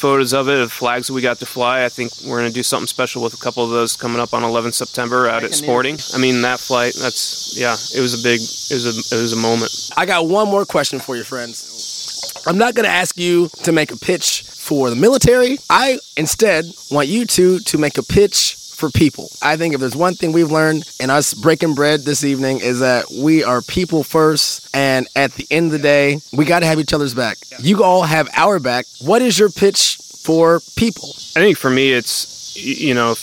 photos 0.00 0.32
of 0.32 0.48
it 0.48 0.58
of 0.58 0.72
flags 0.72 1.08
that 1.08 1.12
we 1.12 1.20
got 1.20 1.38
to 1.38 1.46
fly. 1.46 1.84
I 1.84 1.90
think 1.90 2.10
we're 2.24 2.40
going 2.40 2.50
to 2.50 2.54
do 2.54 2.62
something 2.62 2.86
special 2.86 3.22
with 3.22 3.34
a 3.34 3.36
couple 3.36 3.62
of 3.62 3.70
those 3.70 3.96
coming 3.96 4.18
up 4.18 4.32
on 4.32 4.42
11 4.42 4.72
September 4.72 5.28
out 5.28 5.44
at 5.44 5.54
Sporting. 5.54 5.98
I 6.14 6.18
mean 6.18 6.40
that 6.42 6.58
flight. 6.58 6.94
That's 6.98 7.54
yeah. 7.58 7.76
It 7.94 8.00
was 8.00 8.18
a 8.18 8.22
big. 8.22 8.40
It 8.40 8.74
was 8.74 8.86
a. 8.86 9.14
It 9.14 9.20
was 9.20 9.32
a 9.32 9.36
moment. 9.36 9.90
I 9.96 10.06
got 10.06 10.26
one 10.26 10.48
more 10.48 10.64
question 10.64 10.98
for 11.00 11.16
you, 11.16 11.24
friends. 11.24 12.42
I'm 12.46 12.56
not 12.56 12.74
going 12.74 12.84
to 12.84 12.90
ask 12.90 13.18
you 13.18 13.50
to 13.64 13.72
make 13.72 13.92
a 13.92 13.96
pitch 13.98 14.42
for 14.42 14.88
the 14.88 14.96
military. 14.96 15.58
I 15.68 15.98
instead 16.16 16.64
want 16.90 17.08
you 17.08 17.26
two 17.26 17.58
to 17.58 17.76
make 17.76 17.98
a 17.98 18.02
pitch 18.02 18.56
for 18.80 18.90
people. 18.90 19.30
I 19.42 19.56
think 19.56 19.74
if 19.74 19.80
there's 19.80 19.94
one 19.94 20.14
thing 20.14 20.32
we've 20.32 20.50
learned 20.50 20.90
in 20.98 21.10
us 21.10 21.34
breaking 21.34 21.74
bread 21.74 22.00
this 22.00 22.24
evening 22.24 22.60
is 22.60 22.80
that 22.80 23.04
we 23.10 23.44
are 23.44 23.60
people 23.60 24.02
first 24.02 24.68
and 24.74 25.06
at 25.14 25.32
the 25.34 25.46
end 25.50 25.66
of 25.66 25.72
the 25.72 25.78
day, 25.78 26.20
we 26.32 26.46
got 26.46 26.60
to 26.60 26.66
have 26.66 26.80
each 26.80 26.94
other's 26.94 27.14
back. 27.14 27.36
You 27.58 27.84
all 27.84 28.02
have 28.02 28.28
our 28.34 28.58
back. 28.58 28.86
What 29.00 29.20
is 29.22 29.38
your 29.38 29.50
pitch 29.50 29.98
for 30.24 30.60
people? 30.76 31.10
I 31.36 31.40
think 31.40 31.58
for 31.58 31.70
me, 31.70 31.92
it's 31.92 32.56
you 32.56 32.94
know 32.94 33.14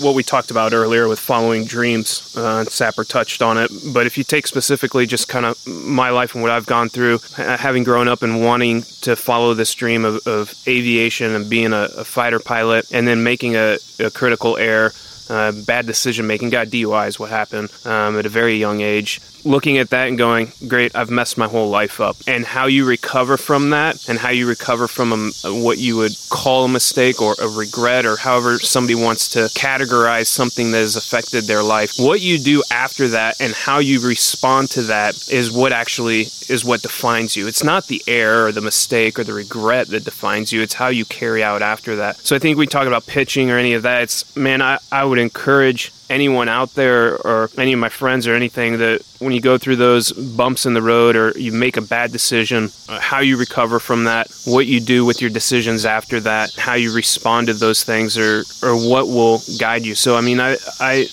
what 0.00 0.14
we 0.14 0.22
talked 0.22 0.50
about 0.50 0.72
earlier 0.72 1.08
with 1.08 1.18
following 1.18 1.64
dreams. 1.64 2.34
Uh, 2.36 2.64
Sapper 2.64 3.04
touched 3.04 3.42
on 3.42 3.58
it, 3.58 3.70
but 3.92 4.06
if 4.06 4.18
you 4.18 4.24
take 4.24 4.46
specifically 4.46 5.06
just 5.06 5.28
kind 5.28 5.46
of 5.46 5.66
my 5.66 6.10
life 6.10 6.34
and 6.34 6.42
what 6.42 6.50
I've 6.50 6.66
gone 6.66 6.88
through, 6.88 7.20
having 7.36 7.84
grown 7.84 8.08
up 8.08 8.22
and 8.22 8.42
wanting 8.42 8.82
to 9.02 9.16
follow 9.16 9.54
this 9.54 9.74
dream 9.74 10.04
of, 10.04 10.26
of 10.26 10.54
aviation 10.66 11.34
and 11.34 11.48
being 11.48 11.72
a, 11.72 11.88
a 11.96 12.04
fighter 12.04 12.40
pilot, 12.40 12.90
and 12.92 13.06
then 13.06 13.22
making 13.22 13.56
a, 13.56 13.78
a 13.98 14.10
critical 14.10 14.56
error. 14.56 14.92
Uh, 15.30 15.52
bad 15.66 15.86
decision 15.86 16.26
making, 16.26 16.50
got 16.50 16.66
DUI 16.66 17.08
is 17.08 17.18
what 17.18 17.30
happened 17.30 17.70
um, 17.86 18.18
at 18.18 18.26
a 18.26 18.28
very 18.28 18.56
young 18.56 18.82
age. 18.82 19.22
Looking 19.44 19.78
at 19.78 19.90
that 19.90 20.08
and 20.08 20.16
going, 20.16 20.52
great, 20.66 20.96
I've 20.96 21.10
messed 21.10 21.36
my 21.36 21.46
whole 21.46 21.68
life 21.68 22.00
up. 22.00 22.16
And 22.26 22.44
how 22.44 22.66
you 22.66 22.86
recover 22.86 23.36
from 23.36 23.70
that, 23.70 24.08
and 24.08 24.18
how 24.18 24.30
you 24.30 24.48
recover 24.48 24.88
from 24.88 25.12
a, 25.12 25.30
what 25.62 25.78
you 25.78 25.96
would 25.96 26.12
call 26.30 26.64
a 26.64 26.68
mistake 26.68 27.20
or 27.20 27.34
a 27.40 27.48
regret, 27.48 28.06
or 28.06 28.16
however 28.16 28.58
somebody 28.58 28.94
wants 28.94 29.28
to 29.30 29.40
categorize 29.58 30.26
something 30.26 30.70
that 30.72 30.78
has 30.78 30.96
affected 30.96 31.44
their 31.44 31.62
life. 31.62 31.92
What 31.98 32.20
you 32.20 32.38
do 32.38 32.62
after 32.70 33.08
that 33.08 33.40
and 33.40 33.52
how 33.52 33.78
you 33.78 34.06
respond 34.06 34.70
to 34.70 34.82
that 34.82 35.14
is 35.30 35.52
what 35.52 35.72
actually 35.72 36.22
is 36.48 36.64
what 36.64 36.82
defines 36.82 37.36
you. 37.36 37.46
It's 37.46 37.64
not 37.64 37.86
the 37.86 38.02
error 38.06 38.46
or 38.46 38.52
the 38.52 38.60
mistake 38.60 39.18
or 39.18 39.24
the 39.24 39.32
regret 39.32 39.88
that 39.88 40.04
defines 40.04 40.52
you, 40.52 40.62
it's 40.62 40.74
how 40.74 40.88
you 40.88 41.04
carry 41.04 41.42
out 41.42 41.62
after 41.62 41.96
that. 41.96 42.16
So 42.18 42.36
I 42.36 42.38
think 42.38 42.58
we 42.58 42.66
talk 42.66 42.86
about 42.86 43.06
pitching 43.06 43.50
or 43.50 43.58
any 43.58 43.74
of 43.74 43.82
that. 43.82 44.02
It's, 44.02 44.36
man, 44.36 44.62
I, 44.62 44.78
I 44.90 45.04
would 45.04 45.18
encourage 45.18 45.92
anyone 46.10 46.48
out 46.48 46.74
there 46.74 47.16
or 47.26 47.50
any 47.56 47.72
of 47.72 47.78
my 47.78 47.88
friends 47.88 48.26
or 48.26 48.34
anything 48.34 48.78
that 48.78 49.02
when 49.18 49.32
you 49.32 49.40
go 49.40 49.58
through 49.58 49.76
those 49.76 50.12
bumps 50.12 50.66
in 50.66 50.74
the 50.74 50.82
road 50.82 51.16
or 51.16 51.32
you 51.38 51.52
make 51.52 51.76
a 51.76 51.82
bad 51.82 52.12
decision, 52.12 52.70
uh, 52.88 53.00
how 53.00 53.20
you 53.20 53.36
recover 53.36 53.78
from 53.78 54.04
that, 54.04 54.28
what 54.44 54.66
you 54.66 54.80
do 54.80 55.04
with 55.04 55.20
your 55.20 55.30
decisions 55.30 55.84
after 55.84 56.20
that, 56.20 56.54
how 56.54 56.74
you 56.74 56.94
respond 56.94 57.46
to 57.46 57.54
those 57.54 57.82
things 57.82 58.18
or 58.18 58.44
or 58.62 58.76
what 58.76 59.06
will 59.06 59.40
guide 59.58 59.84
you. 59.84 59.94
So 59.94 60.16
I 60.16 60.20
mean 60.20 60.40
I 60.40 60.56
I 60.80 61.08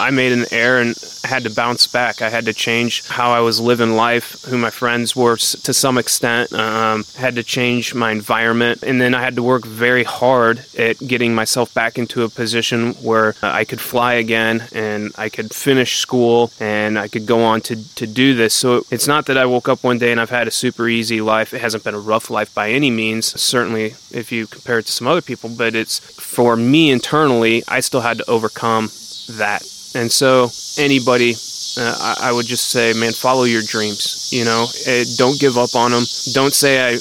I 0.00 0.10
made 0.10 0.32
an 0.32 0.46
error 0.50 0.80
and 0.80 0.96
had 1.24 1.44
to 1.44 1.50
bounce 1.50 1.86
back. 1.86 2.22
I 2.22 2.30
had 2.30 2.46
to 2.46 2.54
change 2.54 3.06
how 3.06 3.30
I 3.32 3.40
was 3.40 3.60
living 3.60 3.92
life, 3.94 4.42
who 4.44 4.56
my 4.56 4.70
friends 4.70 5.14
were 5.14 5.36
to 5.36 5.74
some 5.74 5.98
extent. 5.98 6.52
Um, 6.52 7.04
had 7.16 7.36
to 7.36 7.42
change 7.42 7.94
my 7.94 8.10
environment, 8.10 8.82
and 8.82 9.00
then 9.00 9.14
I 9.14 9.20
had 9.20 9.36
to 9.36 9.42
work 9.42 9.66
very 9.66 10.04
hard 10.04 10.64
at 10.78 10.98
getting 11.06 11.34
myself 11.34 11.72
back 11.74 11.98
into 11.98 12.22
a 12.22 12.28
position 12.28 12.94
where 12.94 13.34
I 13.42 13.64
could 13.64 13.80
fly 13.80 14.14
again 14.14 14.64
and 14.72 15.12
I 15.18 15.28
could 15.28 15.54
finish 15.54 15.98
school 15.98 16.50
and 16.58 16.98
I 16.98 17.08
could 17.08 17.26
go 17.26 17.42
on 17.44 17.60
to 17.62 17.76
to 17.96 18.06
do 18.06 18.34
this. 18.34 18.54
So 18.54 18.84
it's 18.90 19.06
not 19.06 19.26
that 19.26 19.36
I 19.36 19.46
woke 19.46 19.68
up 19.68 19.84
one 19.84 19.98
day 19.98 20.12
and 20.12 20.20
I've 20.20 20.30
had 20.30 20.48
a 20.48 20.50
super 20.50 20.88
easy 20.88 21.20
life. 21.20 21.52
It 21.52 21.60
hasn't 21.60 21.84
been 21.84 21.94
a 21.94 22.00
rough 22.00 22.30
life 22.30 22.54
by 22.54 22.70
any 22.70 22.90
means. 22.90 23.26
Certainly, 23.40 23.94
if 24.10 24.32
you 24.32 24.46
compare 24.46 24.78
it 24.78 24.86
to 24.86 24.92
some 24.92 25.06
other 25.06 25.22
people, 25.22 25.50
but 25.50 25.74
it's 25.74 25.98
for 25.98 26.56
me 26.56 26.90
internally. 26.90 27.62
I 27.68 27.80
still 27.80 28.00
had 28.00 28.18
to 28.18 28.30
overcome 28.30 28.88
that. 29.28 29.62
And 29.94 30.12
so, 30.12 30.52
anybody, 30.78 31.34
uh, 31.76 31.96
I, 31.98 32.28
I 32.28 32.32
would 32.32 32.46
just 32.46 32.70
say, 32.70 32.92
man, 32.92 33.12
follow 33.12 33.44
your 33.44 33.62
dreams. 33.62 34.28
You 34.32 34.44
know, 34.44 34.66
uh, 34.86 35.04
don't 35.16 35.38
give 35.40 35.58
up 35.58 35.74
on 35.74 35.90
them. 35.90 36.04
Don't 36.32 36.54
say 36.54 36.80
I. 36.80 36.98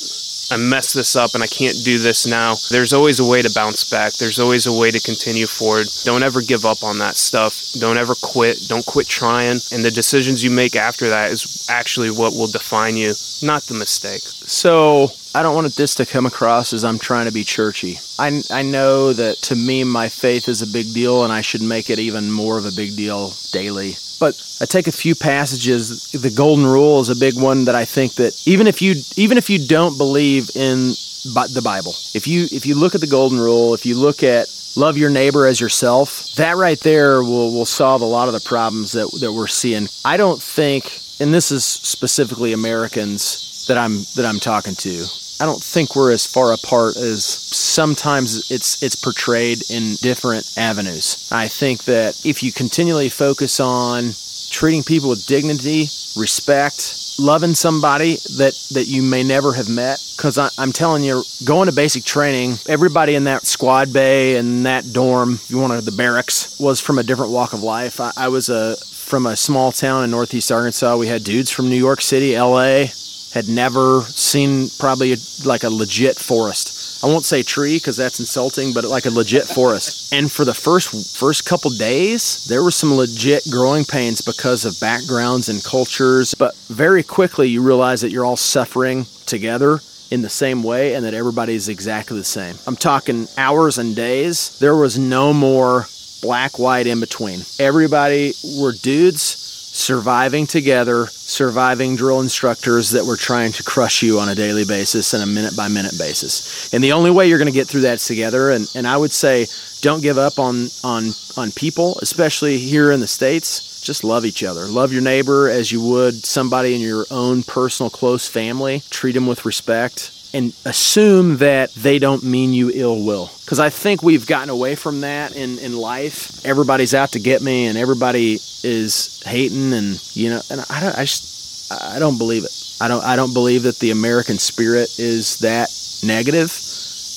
I 0.52 0.58
messed 0.58 0.96
this 0.96 1.16
up 1.16 1.36
and 1.36 1.44
I 1.44 1.48
can't 1.48 1.84
do 1.84 2.00
this 2.00 2.26
now. 2.26 2.56
There's 2.72 2.94
always 2.94 3.20
a 3.20 3.26
way 3.26 3.42
to 3.42 3.52
bounce 3.54 3.90
back. 3.90 4.14
There's 4.14 4.40
always 4.40 4.66
a 4.66 4.74
way 4.74 4.92
to 4.92 5.00
continue 5.00 5.46
forward. 5.46 5.88
Don't 6.04 6.24
ever 6.24 6.42
give 6.42 6.66
up 6.66 6.84
on 6.84 6.98
that 7.00 7.18
stuff. 7.18 7.74
Don't 7.80 7.98
ever 7.98 8.16
quit. 8.22 8.68
Don't 8.68 8.86
quit 8.86 9.08
trying. 9.08 9.60
And 9.72 9.86
the 9.86 9.92
decisions 9.92 10.44
you 10.44 10.50
make 10.50 10.76
after 10.76 11.10
that 11.10 11.32
is 11.32 11.68
actually 11.70 12.10
what 12.10 12.34
will 12.34 12.48
define 12.48 12.98
you, 12.98 13.14
not 13.44 13.64
the 13.64 13.76
mistake. 13.76 14.22
So 14.46 15.12
I 15.36 15.44
don't 15.44 15.54
want 15.54 15.76
this 15.76 15.94
to 15.96 16.06
come 16.08 16.26
across 16.26 16.74
as 16.74 16.84
I'm 16.84 16.98
trying 16.98 17.28
to 17.28 17.32
be 17.32 17.44
churchy. 17.44 18.00
I, 18.18 18.42
I 18.50 18.64
know 18.64 19.14
that 19.14 19.38
to 19.44 19.56
me, 19.56 19.84
my 19.84 20.10
faith 20.10 20.50
is 20.50 20.64
a 20.64 20.68
big 20.68 20.94
deal, 20.94 21.24
and 21.24 21.32
I 21.32 21.42
should 21.42 21.62
make 21.62 21.92
it 21.92 22.00
even 22.00 22.32
more 22.32 22.58
of 22.58 22.66
a 22.66 22.72
big 22.72 22.96
deal 22.96 23.34
daily. 23.52 23.98
But 24.20 24.36
I 24.62 24.66
take 24.66 24.88
a 24.88 24.92
few 24.92 25.16
passages. 25.16 26.12
The 26.12 26.30
golden 26.30 26.66
rule 26.66 27.00
is 27.00 27.10
a 27.10 27.16
big 27.16 27.40
one 27.40 27.66
that 27.66 27.76
I 27.76 27.86
think 27.86 28.16
that 28.16 28.42
even 28.46 28.68
if 28.68 28.82
you 28.82 28.96
even 29.16 29.38
if 29.38 29.50
you 29.50 29.66
don't 29.66 29.98
believe 29.98 30.50
in 30.56 30.94
the 31.24 31.62
Bible, 31.64 31.94
if 32.14 32.28
you 32.28 32.48
if 32.52 32.66
you 32.66 32.76
look 32.76 32.96
at 32.96 33.02
the 33.02 33.08
golden 33.08 33.40
rule, 33.40 33.74
if 33.74 33.86
you 33.86 33.96
look 33.96 34.24
at 34.24 34.48
love 34.76 34.98
your 34.98 35.10
neighbor 35.10 35.46
as 35.46 35.60
yourself, 35.60 36.34
that 36.36 36.58
right 36.58 36.80
there 36.82 37.24
will 37.24 37.52
will 37.54 37.66
solve 37.66 38.02
a 38.02 38.06
lot 38.06 38.28
of 38.28 38.34
the 38.34 38.42
problems 38.42 38.92
that 38.94 39.10
that 39.22 39.32
we're 39.32 39.48
seeing. 39.48 39.88
I 40.04 40.18
don't 40.18 40.42
think, 40.42 41.02
and 41.20 41.34
this 41.34 41.52
is 41.52 41.64
specifically 41.64 42.54
Americans 42.54 43.66
that 43.68 43.78
I'm 43.78 44.04
that 44.16 44.26
I'm 44.26 44.40
talking 44.40 44.76
to. 44.76 45.06
I 45.42 45.46
don't 45.46 45.64
think 45.64 45.96
we're 45.96 46.12
as 46.12 46.26
far 46.26 46.52
apart 46.52 46.98
as 46.98 47.24
sometimes 47.24 48.52
it's 48.52 48.84
it's 48.84 48.96
portrayed 48.96 49.64
in 49.72 49.96
different 50.02 50.52
avenues. 50.58 51.30
I 51.32 51.48
think 51.48 51.86
that 51.86 52.20
if 52.26 52.44
you 52.44 52.52
continually 52.52 53.08
focus 53.08 53.62
on 53.62 54.16
treating 54.50 54.84
people 54.84 55.10
with 55.10 55.26
dignity, 55.28 55.88
respect, 56.18 56.96
loving 57.18 57.56
somebody 57.56 58.16
that 58.38 58.54
that 58.72 58.88
you 58.88 59.02
may 59.02 59.24
never 59.24 59.54
have 59.54 59.70
met, 59.70 60.04
because 60.18 60.38
I'm 60.38 60.74
telling 60.74 61.06
you, 61.06 61.24
going 61.46 61.70
to 61.70 61.76
basic 61.76 62.04
training, 62.04 62.58
everybody 62.68 63.16
in 63.16 63.24
that 63.24 63.48
squad 63.48 63.94
bay 63.94 64.36
and 64.36 64.66
that 64.66 64.92
dorm, 64.92 65.40
you 65.48 65.58
wanted 65.58 65.86
the 65.86 65.94
barracks, 65.94 66.60
was 66.60 66.82
from 66.82 67.00
a 67.00 67.04
different 67.04 67.32
walk 67.32 67.54
of 67.54 67.64
life. 67.64 68.02
I, 68.02 68.12
I 68.18 68.28
was 68.28 68.50
a 68.50 68.76
from 68.76 69.26
a 69.26 69.38
small 69.38 69.72
town 69.72 70.04
in 70.04 70.12
northeast 70.12 70.52
Arkansas. 70.52 70.98
We 70.98 71.08
had 71.08 71.24
dudes 71.24 71.50
from 71.50 71.70
New 71.70 71.78
York 71.78 72.02
City, 72.02 72.36
L.A 72.36 72.92
had 73.34 73.48
never 73.48 74.02
seen 74.02 74.70
probably 74.80 75.14
a, 75.14 75.18
like 75.46 75.64
a 75.64 75.70
legit 75.70 76.16
forest. 76.16 77.04
I 77.04 77.08
won't 77.08 77.26
say 77.26 77.44
tree 77.44 77.78
because 77.78 77.96
that's 77.96 78.20
insulting, 78.20 78.74
but 78.74 78.84
like 78.84 79.06
a 79.06 79.12
legit 79.12 79.46
forest. 79.46 79.98
And 80.12 80.32
for 80.32 80.44
the 80.44 80.56
first 80.56 81.16
first 81.16 81.46
couple 81.46 81.70
days, 81.70 82.46
there 82.46 82.64
were 82.64 82.72
some 82.72 82.96
legit 82.96 83.44
growing 83.52 83.86
pains 83.86 84.22
because 84.22 84.66
of 84.66 84.80
backgrounds 84.82 85.50
and 85.50 85.64
cultures. 85.64 86.34
But 86.34 86.56
very 86.68 87.04
quickly, 87.04 87.48
you 87.48 87.62
realize 87.62 88.02
that 88.02 88.10
you're 88.10 88.26
all 88.26 88.36
suffering 88.36 89.06
together 89.28 89.82
in 90.10 90.24
the 90.24 90.30
same 90.30 90.64
way 90.64 90.96
and 90.96 91.06
that 91.06 91.14
everybody's 91.14 91.70
exactly 91.70 92.18
the 92.18 92.24
same. 92.24 92.56
I'm 92.66 92.76
talking 92.76 93.28
hours 93.38 93.78
and 93.78 93.96
days. 93.96 94.58
There 94.58 94.76
was 94.76 94.98
no 94.98 95.32
more 95.32 95.86
black 96.24 96.58
white 96.58 96.88
in 96.88 97.00
between. 97.00 97.42
Everybody 97.60 98.34
were 98.60 98.74
dudes 98.74 99.50
surviving 99.80 100.46
together, 100.46 101.08
surviving 101.08 101.96
drill 101.96 102.20
instructors 102.20 102.92
that 102.92 103.06
were 103.06 103.16
trying 103.16 103.52
to 103.54 103.64
crush 103.64 104.04
you 104.04 104.20
on 104.20 104.30
a 104.30 104.36
daily 104.36 104.66
basis 104.66 105.14
and 105.14 105.24
a 105.24 105.26
minute 105.26 105.56
by 105.56 105.68
minute 105.68 105.98
basis. 105.98 106.72
And 106.74 106.84
the 106.84 106.92
only 106.92 107.12
way 107.12 107.28
you're 107.28 107.38
going 107.38 107.52
to 107.52 107.54
get 107.54 107.68
through 107.68 107.82
that 107.82 107.96
is 107.96 108.06
together. 108.06 108.52
And, 108.52 108.70
and 108.76 108.86
I 108.86 108.98
would 108.98 109.12
say, 109.12 109.48
don't 109.82 110.04
give 110.04 110.18
up 110.18 110.38
on, 110.38 110.68
on, 110.84 111.12
on 111.38 111.52
people, 111.52 111.98
especially 112.02 112.58
here 112.58 112.92
in 112.92 113.00
the 113.00 113.08
States. 113.08 113.82
Just 113.82 114.04
love 114.04 114.26
each 114.26 114.44
other. 114.44 114.66
Love 114.66 114.92
your 114.92 115.02
neighbor 115.02 115.50
as 115.50 115.72
you 115.72 115.82
would 115.82 116.26
somebody 116.26 116.76
in 116.76 116.82
your 116.82 117.06
own 117.10 117.44
personal 117.44 117.90
close 117.90 118.28
family. 118.28 118.84
Treat 118.90 119.14
them 119.14 119.26
with 119.26 119.46
respect 119.46 120.12
and 120.34 120.54
assume 120.66 121.38
that 121.38 121.74
they 121.74 122.00
don't 122.00 122.24
mean 122.24 122.54
you 122.54 122.72
ill 122.74 123.04
will. 123.04 123.32
Because 123.42 123.60
I 123.60 123.70
think 123.70 124.04
we've 124.04 124.28
gotten 124.28 124.50
away 124.50 124.76
from 124.76 125.02
that 125.02 125.36
in, 125.36 125.58
in 125.60 125.76
life. 125.76 126.46
Everybody's 126.46 126.94
out 126.94 127.14
to 127.14 127.20
get 127.20 127.42
me, 127.42 127.66
and 127.66 127.78
everybody 127.78 128.40
is 128.64 129.22
hating, 129.26 129.74
and 129.74 130.00
you 130.16 130.30
know, 130.30 130.42
and 130.52 130.64
I 130.70 130.80
don't, 130.80 130.98
I 130.98 131.02
just, 131.02 131.72
I 131.72 132.00
don't 132.00 132.18
believe 132.18 132.44
it. 132.44 132.52
I 132.82 132.88
don't 132.88 133.04
I 133.04 133.16
don't 133.16 133.34
believe 133.34 133.64
that 133.64 133.80
the 133.80 133.92
American 133.92 134.38
spirit 134.38 135.00
is 135.00 135.38
that 135.40 135.70
negative. 136.04 136.52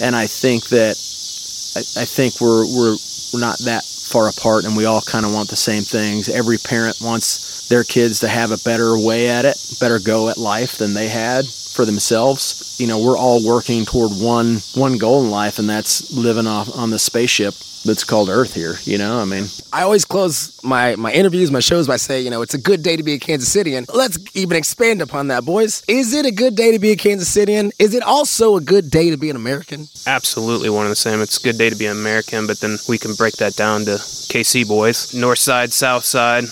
and 0.00 0.16
I 0.16 0.26
think 0.26 0.68
that 0.70 0.96
I, 1.76 1.80
I 2.02 2.04
think 2.04 2.40
we're 2.40 2.64
we're 2.66 2.96
we're 3.32 3.40
not 3.40 3.58
that 3.60 3.84
far 3.84 4.28
apart, 4.28 4.64
and 4.64 4.76
we 4.76 4.86
all 4.86 5.02
kind 5.02 5.26
of 5.26 5.32
want 5.34 5.50
the 5.50 5.56
same 5.56 5.82
things. 5.82 6.28
Every 6.28 6.58
parent 6.58 7.00
wants 7.00 7.68
their 7.68 7.84
kids 7.84 8.20
to 8.20 8.28
have 8.28 8.50
a 8.50 8.58
better 8.58 8.98
way 8.98 9.28
at 9.28 9.44
it, 9.44 9.56
better 9.80 9.98
go 9.98 10.28
at 10.28 10.36
life 10.36 10.78
than 10.78 10.94
they 10.94 11.08
had 11.08 11.46
for 11.72 11.84
themselves. 11.84 12.76
You 12.78 12.86
know, 12.86 13.02
we're 13.02 13.18
all 13.18 13.44
working 13.44 13.84
toward 13.84 14.12
one 14.12 14.58
one 14.74 14.98
goal 14.98 15.24
in 15.24 15.30
life, 15.30 15.58
and 15.58 15.68
that's 15.68 16.12
living 16.12 16.46
off 16.46 16.76
on 16.76 16.90
the 16.90 16.98
spaceship 16.98 17.54
that's 17.84 18.04
called 18.04 18.28
Earth 18.28 18.54
here. 18.54 18.76
You 18.84 18.98
know, 18.98 19.18
I 19.18 19.24
mean, 19.24 19.46
I 19.72 19.82
always 19.82 20.04
close 20.04 20.62
my, 20.62 20.96
my 20.96 21.12
interviews, 21.12 21.50
my 21.50 21.60
shows 21.60 21.86
by 21.86 21.96
saying, 21.96 22.24
you 22.24 22.30
know, 22.30 22.42
it's 22.42 22.54
a 22.54 22.60
good 22.60 22.82
day 22.82 22.96
to 22.96 23.02
be 23.02 23.14
a 23.14 23.18
Kansas 23.18 23.54
Cityan. 23.54 23.86
Let's 23.92 24.18
even 24.34 24.56
expand 24.56 25.02
upon 25.02 25.28
that, 25.28 25.44
boys. 25.44 25.82
Is 25.88 26.14
it 26.14 26.26
a 26.26 26.30
good 26.30 26.54
day 26.54 26.72
to 26.72 26.78
be 26.78 26.90
a 26.92 26.96
Kansas 26.96 27.34
Cityan? 27.34 27.72
Is 27.78 27.94
it 27.94 28.02
also 28.02 28.56
a 28.56 28.60
good 28.60 28.90
day 28.90 29.10
to 29.10 29.16
be 29.16 29.30
an 29.30 29.36
American? 29.36 29.86
Absolutely 30.06 30.70
one 30.70 30.86
and 30.86 30.92
the 30.92 30.96
same. 30.96 31.20
It's 31.20 31.38
a 31.38 31.42
good 31.42 31.58
day 31.58 31.70
to 31.70 31.76
be 31.76 31.86
an 31.86 31.96
American, 31.96 32.46
but 32.46 32.60
then 32.60 32.78
we 32.88 32.98
can 32.98 33.14
break 33.14 33.34
that 33.34 33.56
down 33.56 33.84
to 33.86 33.92
KC 33.92 34.66
boys. 34.66 35.14
North 35.14 35.38
side, 35.38 35.72
south 35.72 36.04
side. 36.04 36.44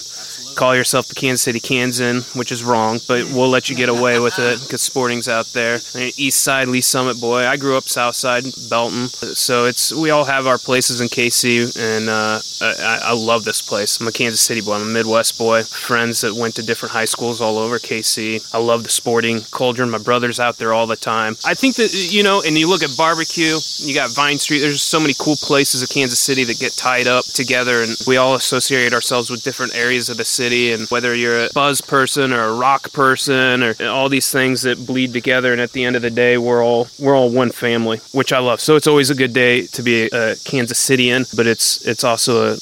Call 0.61 0.77
yourself 0.77 1.09
the 1.09 1.15
Kansas 1.15 1.41
City 1.41 1.59
Kansan, 1.59 2.21
which 2.35 2.53
is 2.53 2.63
wrong, 2.63 3.01
but 3.09 3.25
we'll 3.33 3.49
let 3.49 3.71
you 3.71 3.77
get 3.77 3.89
away 3.89 4.21
with 4.21 4.39
it 4.39 4.61
because 4.61 4.83
Sporting's 4.83 5.27
out 5.27 5.47
there. 5.55 5.81
East 6.19 6.43
side, 6.43 6.69
Lee's 6.69 6.87
Summit 6.87 7.19
boy. 7.19 7.47
I 7.47 7.57
grew 7.57 7.79
up 7.79 7.85
south 7.85 8.15
side, 8.15 8.45
Belton. 8.69 9.09
So 9.09 9.65
it's 9.65 9.91
we 9.91 10.11
all 10.11 10.27
have 10.27 10.47
our 10.47 10.59
places 10.59 11.01
in 11.01 11.09
KC, 11.09 11.75
and 11.79 12.11
uh, 12.11 12.41
I, 12.61 13.11
I 13.11 13.15
love 13.15 13.45
this 13.45 13.63
place. 13.63 13.99
I'm 13.99 14.09
a 14.09 14.13
Kansas 14.13 14.43
City 14.43 14.61
boy. 14.61 14.75
I'm 14.75 14.83
a 14.83 14.85
Midwest 14.85 15.39
boy. 15.39 15.63
Friends 15.63 16.21
that 16.21 16.35
went 16.35 16.57
to 16.57 16.63
different 16.63 16.93
high 16.93 17.07
schools 17.07 17.41
all 17.41 17.57
over 17.57 17.79
KC. 17.79 18.47
I 18.53 18.59
love 18.59 18.83
the 18.83 18.91
Sporting 18.91 19.41
Cauldron. 19.53 19.89
My 19.89 19.97
brother's 19.97 20.39
out 20.39 20.59
there 20.59 20.75
all 20.75 20.87
the 20.87 20.95
time. 20.95 21.39
I 21.43 21.55
think 21.55 21.77
that 21.77 21.95
you 21.95 22.23
know, 22.23 22.43
and 22.43 22.59
you 22.59 22.69
look 22.69 22.83
at 22.83 22.95
barbecue. 22.99 23.57
You 23.79 23.95
got 23.95 24.11
Vine 24.11 24.39
Street. 24.39 24.59
There's 24.59 24.83
so 24.83 25.01
many 25.01 25.15
cool 25.19 25.37
places 25.37 25.83
of 25.83 25.89
Kansas 25.89 26.19
City 26.19 26.45
that 26.45 26.59
get 26.59 26.73
tied 26.73 27.07
up 27.07 27.25
together, 27.25 27.81
and 27.81 27.97
we 28.07 28.19
all 28.19 28.35
associate 28.35 28.93
ourselves 28.93 29.31
with 29.31 29.43
different 29.43 29.75
areas 29.75 30.11
of 30.11 30.19
the 30.19 30.25
city 30.51 30.73
and 30.73 30.89
whether 30.89 31.15
you're 31.15 31.45
a 31.45 31.49
buzz 31.55 31.81
person 31.81 32.33
or 32.33 32.41
a 32.41 32.55
rock 32.55 32.93
person 32.93 33.63
or 33.63 33.75
all 33.85 34.09
these 34.09 34.31
things 34.31 34.63
that 34.63 34.85
bleed 34.87 35.13
together 35.13 35.53
and 35.53 35.61
at 35.61 35.73
the 35.73 35.85
end 35.85 35.95
of 35.97 36.03
the 36.03 36.11
day 36.11 36.37
we're 36.37 36.65
all 36.65 36.89
we're 36.99 37.17
all 37.17 37.31
one 37.31 37.51
family 37.51 37.99
which 38.13 38.33
i 38.33 38.39
love 38.39 38.61
so 38.61 38.75
it's 38.75 38.87
always 38.87 39.11
a 39.11 39.15
good 39.15 39.33
day 39.33 39.67
to 39.67 39.83
be 39.83 40.07
a 40.07 40.35
kansas 40.45 40.79
cityan 40.79 41.25
but 41.37 41.47
it's 41.47 41.87
it's 41.87 42.05
also 42.05 42.53
a 42.53 42.57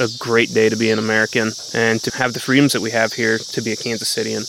a 0.00 0.08
great 0.18 0.52
day 0.52 0.68
to 0.68 0.74
be 0.74 0.90
an 0.90 0.98
American 0.98 1.52
and 1.72 2.00
to 2.00 2.10
have 2.16 2.32
the 2.32 2.40
freedoms 2.40 2.72
that 2.72 2.80
we 2.80 2.90
have 2.90 3.12
here 3.12 3.38
to 3.38 3.62
be 3.62 3.70
a 3.70 3.76
Kansas 3.76 4.12
Cityan. 4.12 4.42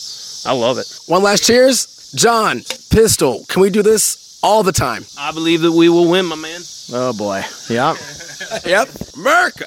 I 0.44 0.52
love 0.52 0.76
it. 0.78 0.92
One 1.06 1.22
last 1.22 1.46
cheers. 1.46 2.10
John, 2.16 2.62
Pistol, 2.90 3.44
can 3.48 3.62
we 3.62 3.70
do 3.70 3.80
this 3.80 4.40
all 4.42 4.64
the 4.64 4.72
time? 4.72 5.04
I 5.16 5.30
believe 5.30 5.60
that 5.60 5.70
we 5.70 5.88
will 5.88 6.10
win, 6.10 6.26
my 6.26 6.34
man. 6.34 6.62
Oh 6.92 7.12
boy. 7.16 7.44
Yep. 7.70 7.96
yep. 8.66 8.88
America. 9.14 9.66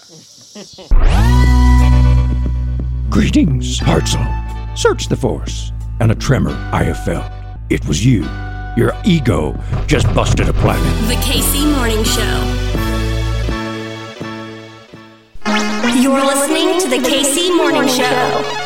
Greetings, 3.09 3.79
Hartzell. 3.79 4.77
Search 4.77 5.07
the 5.07 5.15
Force, 5.15 5.71
and 5.99 6.11
a 6.11 6.15
tremor 6.15 6.51
I 6.71 6.83
have 6.83 7.03
felt. 7.03 7.31
It 7.71 7.85
was 7.87 8.05
you. 8.05 8.21
Your 8.77 8.93
ego 9.03 9.59
just 9.87 10.05
busted 10.13 10.47
a 10.47 10.53
planet. 10.53 11.07
The 11.07 11.15
KC 11.15 11.75
Morning 11.75 12.03
Show. 12.03 12.45
You're 15.99 16.23
listening 16.23 16.79
to 16.81 16.87
the 16.87 16.97
KC 16.97 17.57
Morning 17.57 17.87
Show. 17.87 18.58